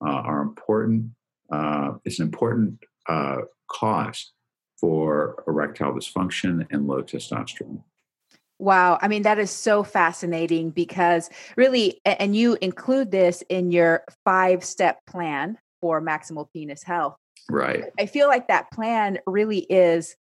[0.06, 1.10] uh, are important.
[1.50, 2.78] Uh, it's an important
[3.08, 3.38] uh,
[3.68, 4.32] cause
[4.80, 7.82] for erectile dysfunction and low testosterone.
[8.60, 8.98] Wow.
[9.00, 14.64] I mean, that is so fascinating because really, and you include this in your five
[14.64, 17.16] step plan for maximal penis health.
[17.48, 17.84] Right.
[17.98, 20.16] I feel like that plan really is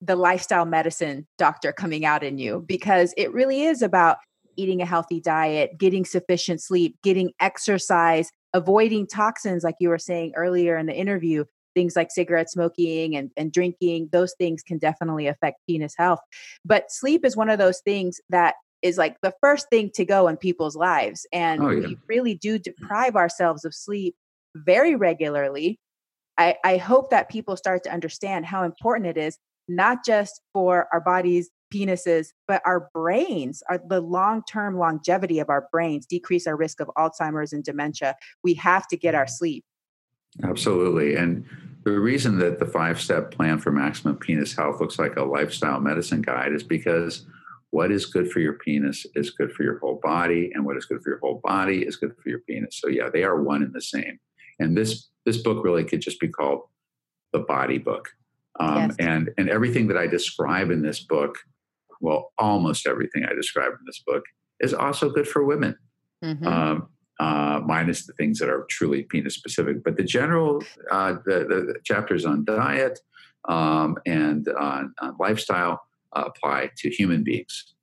[0.00, 4.18] the lifestyle medicine doctor coming out in you because it really is about
[4.56, 10.32] eating a healthy diet, getting sufficient sleep, getting exercise, avoiding toxins, like you were saying
[10.36, 15.26] earlier in the interview, things like cigarette smoking and, and drinking, those things can definitely
[15.26, 16.20] affect penis health.
[16.64, 18.54] But sleep is one of those things that
[18.84, 21.26] is like the first thing to go in people's lives.
[21.32, 21.86] And oh, yeah.
[21.88, 22.62] we really do mm.
[22.62, 24.14] deprive ourselves of sleep
[24.54, 25.80] very regularly.
[26.36, 30.88] I, I hope that people start to understand how important it is, not just for
[30.92, 36.46] our bodies, penises, but our brains, are the long term longevity of our brains, decrease
[36.46, 38.14] our risk of Alzheimer's and dementia.
[38.42, 39.30] We have to get our mm.
[39.30, 39.64] sleep.
[40.42, 41.14] Absolutely.
[41.14, 41.46] And
[41.84, 45.80] the reason that the five step plan for maximum penis health looks like a lifestyle
[45.80, 47.26] medicine guide is because
[47.70, 50.86] what is good for your penis is good for your whole body, and what is
[50.86, 52.78] good for your whole body is good for your penis.
[52.80, 54.20] So, yeah, they are one and the same.
[54.60, 56.62] And this this book really could just be called
[57.32, 58.10] the body book.
[58.60, 58.96] Um, yes.
[59.00, 61.38] and and everything that I describe in this book,
[62.00, 64.22] well, almost everything I describe in this book
[64.60, 65.76] is also good for women.
[66.24, 66.46] Mm-hmm.
[66.46, 66.88] Um,
[67.20, 69.84] uh, minus the things that are truly penis specific.
[69.84, 73.00] But the general, uh, the, the, chapters on diet
[73.48, 75.82] um, and on, on lifestyle
[76.14, 77.74] uh, apply to human beings.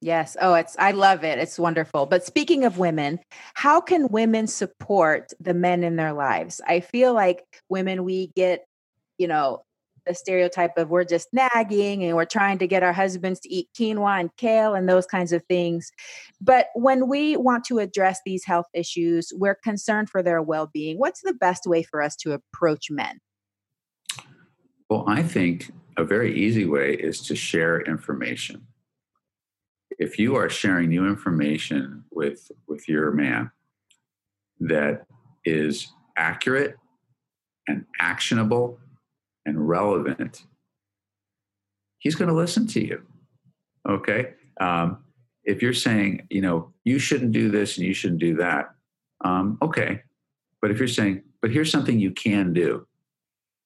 [0.00, 0.36] Yes.
[0.40, 1.38] Oh, it's I love it.
[1.38, 2.06] It's wonderful.
[2.06, 3.18] But speaking of women,
[3.54, 6.60] how can women support the men in their lives?
[6.66, 8.66] I feel like women we get,
[9.18, 9.64] you know,
[10.06, 13.68] the stereotype of we're just nagging and we're trying to get our husbands to eat
[13.76, 15.90] quinoa and kale and those kinds of things.
[16.40, 20.98] But when we want to address these health issues, we're concerned for their well being.
[20.98, 23.20] What's the best way for us to approach men?
[24.88, 28.66] Well, I think a very easy way is to share information.
[29.98, 33.50] If you are sharing new information with, with your man
[34.60, 35.06] that
[35.44, 36.76] is accurate
[37.66, 38.78] and actionable
[39.46, 40.44] and relevant,
[41.98, 43.02] he's going to listen to you.
[43.88, 44.34] Okay.
[44.60, 44.98] Um,
[45.44, 48.66] if you're saying, you know, you shouldn't do this and you shouldn't do that,
[49.24, 50.02] um, okay.
[50.60, 52.86] But if you're saying, but here's something you can do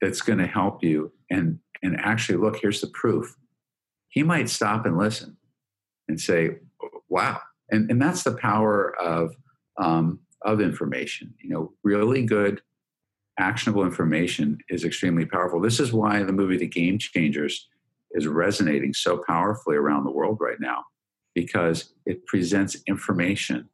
[0.00, 3.36] that's going to help you and and actually look, here's the proof.
[4.08, 5.36] He might stop and listen
[6.08, 6.58] and say,
[7.08, 7.40] wow.
[7.70, 9.34] And, and that's the power of
[9.78, 11.32] um, of information.
[11.42, 12.60] You know, really good
[13.40, 15.60] actionable information is extremely powerful.
[15.60, 17.68] This is why the movie The Game Changers
[18.12, 20.84] is resonating so powerfully around the world right now
[21.34, 23.68] because it presents information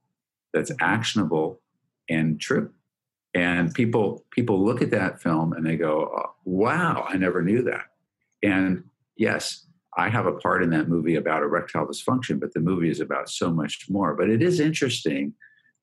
[0.53, 1.61] that's actionable
[2.09, 2.71] and true.
[3.35, 7.63] And people people look at that film and they go, oh, "Wow, I never knew
[7.63, 7.85] that."
[8.43, 8.85] And
[9.17, 13.01] yes, I have a part in that movie about erectile dysfunction, but the movie is
[13.01, 14.15] about so much more.
[14.15, 15.35] But it is interesting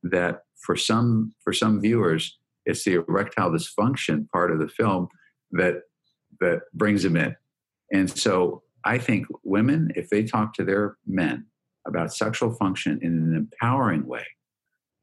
[0.03, 5.07] that for some for some viewers, it's the erectile dysfunction part of the film
[5.51, 5.81] that
[6.39, 7.35] that brings them in.
[7.91, 11.45] And so I think women, if they talk to their men
[11.87, 14.25] about sexual function in an empowering way,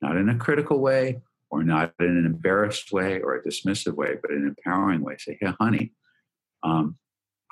[0.02, 4.16] not in a critical way or not in an embarrassed way or a dismissive way,
[4.20, 5.92] but an empowering way, say, hey, honey,
[6.62, 6.96] um,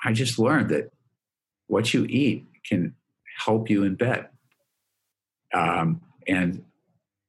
[0.03, 0.91] I just learned that
[1.67, 2.95] what you eat can
[3.37, 4.27] help you in bed.
[5.53, 6.63] Um, and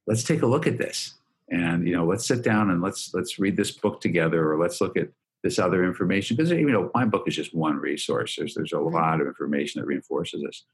[0.07, 1.15] let's take a look at this
[1.51, 4.81] and you know let's sit down and let's let's read this book together or let's
[4.81, 5.09] look at
[5.43, 6.37] this other information.
[6.37, 8.37] Because you know my book is just one resource.
[8.37, 10.65] There's there's a lot of information that reinforces this.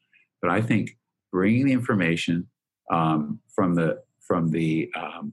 [0.43, 0.97] But i think
[1.33, 2.49] bringing the information
[2.91, 5.33] um, from the from the um,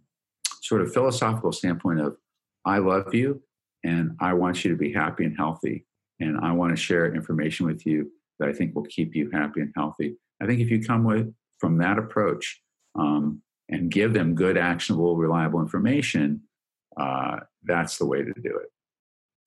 [0.61, 2.17] sort of philosophical standpoint of
[2.65, 3.41] i love you
[3.83, 5.85] and i want you to be happy and healthy
[6.19, 9.61] and i want to share information with you that i think will keep you happy
[9.61, 10.15] and healthy.
[10.41, 12.61] I think if you come with from that approach
[12.99, 13.41] um,
[13.73, 16.41] and give them good, actionable, reliable information,
[16.95, 18.69] uh, that's the way to do it.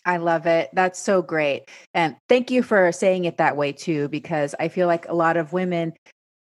[0.05, 0.71] I love it.
[0.73, 1.69] That's so great.
[1.95, 5.37] And thank you for saying it that way too, because I feel like a lot
[5.37, 5.93] of women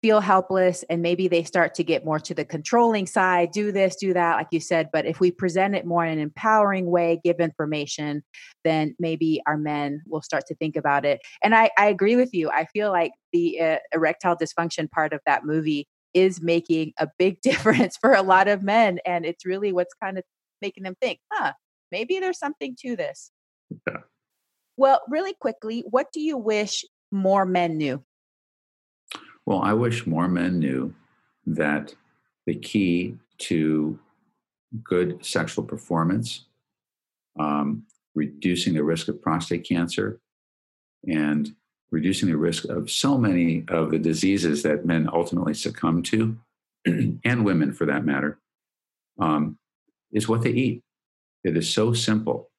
[0.02, 3.96] feel helpless and maybe they start to get more to the controlling side, do this,
[3.96, 4.88] do that, like you said.
[4.92, 8.22] But if we present it more in an empowering way, give information,
[8.62, 11.20] then maybe our men will start to think about it.
[11.42, 12.50] And I, I agree with you.
[12.50, 17.40] I feel like the uh, erectile dysfunction part of that movie is making a big
[17.42, 18.98] difference for a lot of men.
[19.04, 20.24] And it's really what's kind of
[20.62, 21.52] making them think, huh,
[21.92, 23.30] maybe there's something to this.
[23.86, 23.98] Yeah.
[24.78, 28.02] Well, really quickly, what do you wish more men knew?
[29.44, 30.94] Well, I wish more men knew
[31.46, 31.94] that
[32.46, 33.98] the key to
[34.82, 36.46] good sexual performance,
[37.38, 40.18] um, reducing the risk of prostate cancer,
[41.06, 41.54] and
[41.90, 46.36] reducing the risk of so many of the diseases that men ultimately succumb to,
[46.86, 48.38] and women for that matter,
[49.20, 49.58] um,
[50.12, 50.82] is what they eat.
[51.44, 52.50] It is so simple.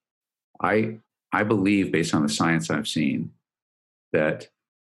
[0.61, 0.99] I
[1.34, 3.32] I believe, based on the science I've seen,
[4.13, 4.47] that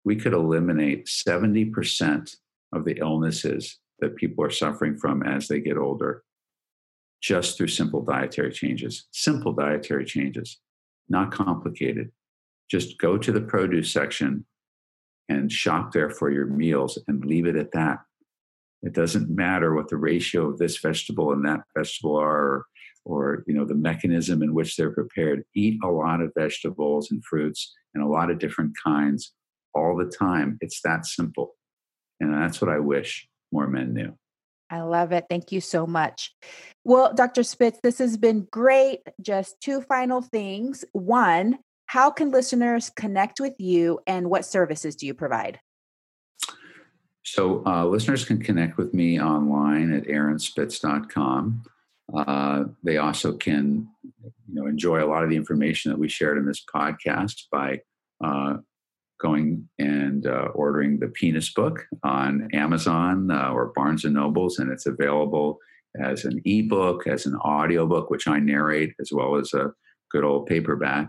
[0.05, 2.37] we could eliminate 70%
[2.72, 6.24] of the illnesses that people are suffering from as they get older
[7.22, 9.07] just through simple dietary changes.
[9.12, 10.59] Simple dietary changes,
[11.09, 12.11] not complicated.
[12.71, 14.47] Just go to the produce section
[15.29, 17.99] and shop there for your meals and leave it at that.
[18.83, 22.65] It doesn't matter what the ratio of this vegetable and that vegetable are,
[23.07, 25.45] or, you know the mechanism in which they're prepared.
[25.55, 29.33] Eat a lot of vegetables and fruits and a lot of different kinds
[29.75, 30.59] all the time.
[30.61, 31.55] It's that simple,
[32.21, 34.17] and that's what I wish more men knew.
[34.71, 35.27] I love it.
[35.29, 36.35] Thank you so much.
[36.85, 37.43] Well, Dr.
[37.43, 39.01] Spitz, this has been great.
[39.21, 40.85] Just two final things.
[40.93, 45.61] One, how can listeners connect with you and what services do you provide?
[47.24, 51.62] So, uh, listeners can connect with me online at aaronspitz.com.
[52.14, 56.37] Uh, they also can, you know, enjoy a lot of the information that we shared
[56.37, 57.80] in this podcast by
[58.22, 58.59] uh,
[59.20, 64.70] going and uh, ordering the Penis book on Amazon uh, or Barnes and Nobles, and
[64.70, 65.59] it's available
[65.99, 69.72] as an ebook, as an audiobook, which I narrate, as well as a
[70.11, 71.09] good old paperback.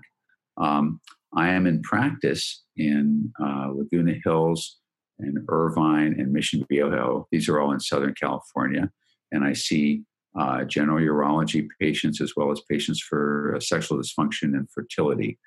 [0.58, 1.00] Um,
[1.36, 4.78] I am in practice in uh, Laguna Hills
[5.20, 7.28] and Irvine and Mission Viejo.
[7.32, 8.90] These are all in Southern California.
[9.32, 10.04] And I see
[10.38, 15.40] uh, general urology patients as well as patients for uh, sexual dysfunction and fertility.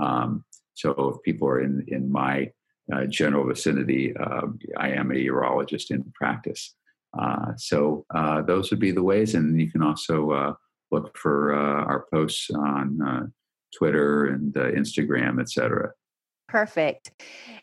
[0.00, 0.44] Um,
[0.74, 2.50] so if people are in, in my
[2.92, 4.46] uh, general vicinity, uh,
[4.76, 6.74] I am a urologist in practice.
[7.16, 9.34] Uh, so uh, those would be the ways.
[9.34, 10.56] And you can also
[10.90, 13.32] look for our posts on
[13.76, 15.92] Twitter and Instagram, et cetera.
[16.48, 17.10] Perfect.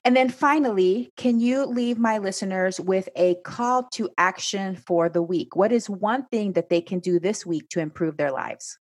[0.03, 5.21] And then finally, can you leave my listeners with a call to action for the
[5.21, 5.55] week?
[5.55, 8.79] What is one thing that they can do this week to improve their lives?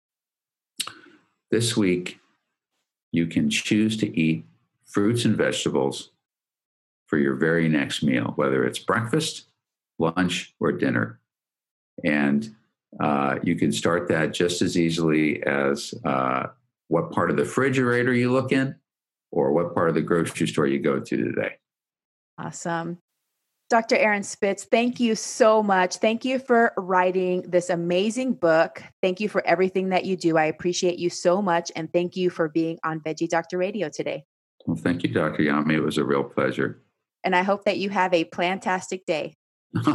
[1.52, 2.18] This week,
[3.12, 4.44] you can choose to eat
[4.86, 6.10] fruits and vegetables
[7.06, 9.44] for your very next meal, whether it's breakfast,
[9.98, 11.20] lunch, or dinner.
[12.02, 12.54] And
[12.98, 16.48] uh, you can start that just as easily as uh,
[16.92, 18.76] what part of the refrigerator you look in
[19.30, 21.52] or what part of the grocery store you go to today.
[22.36, 22.98] Awesome.
[23.70, 23.96] Dr.
[23.96, 25.96] Aaron Spitz, thank you so much.
[25.96, 28.82] Thank you for writing this amazing book.
[29.00, 30.36] Thank you for everything that you do.
[30.36, 31.72] I appreciate you so much.
[31.74, 34.26] And thank you for being on Veggie Doctor Radio today.
[34.66, 35.44] Well, thank you, Dr.
[35.44, 35.72] Yami.
[35.72, 36.82] It was a real pleasure.
[37.24, 39.34] And I hope that you have a plantastic day.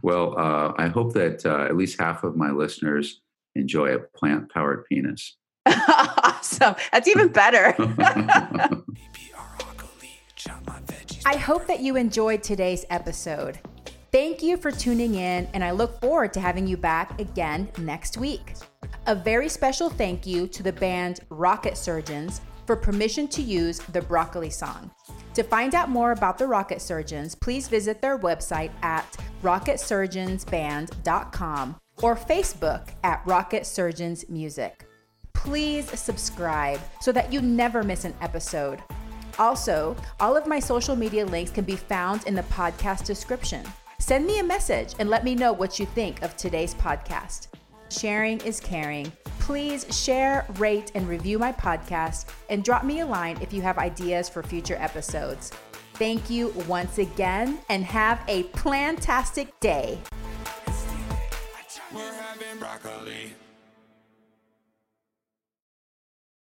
[0.00, 3.20] well, uh, I hope that uh, at least half of my listeners
[3.58, 5.36] enjoy a plant powered penis.
[5.66, 6.74] awesome.
[6.92, 7.74] That's even better.
[11.26, 13.58] I hope that you enjoyed today's episode.
[14.10, 18.16] Thank you for tuning in, and I look forward to having you back again next
[18.16, 18.54] week.
[19.06, 24.00] A very special thank you to the band Rocket Surgeons for permission to use the
[24.00, 24.90] Broccoli song.
[25.34, 32.16] To find out more about the Rocket Surgeons, please visit their website at rocketsurgeonsband.com or
[32.16, 34.88] Facebook at Rocket Surgeons Music
[35.38, 38.82] please subscribe so that you never miss an episode.
[39.38, 43.64] Also, all of my social media links can be found in the podcast description.
[44.00, 47.46] Send me a message and let me know what you think of today's podcast.
[47.88, 49.12] Sharing is caring.
[49.38, 53.78] Please share, rate, and review my podcast and drop me a line if you have
[53.78, 55.50] ideas for future episodes.
[55.94, 59.98] Thank you once again and have a plantastic day.
[62.58, 63.47] Broccoli.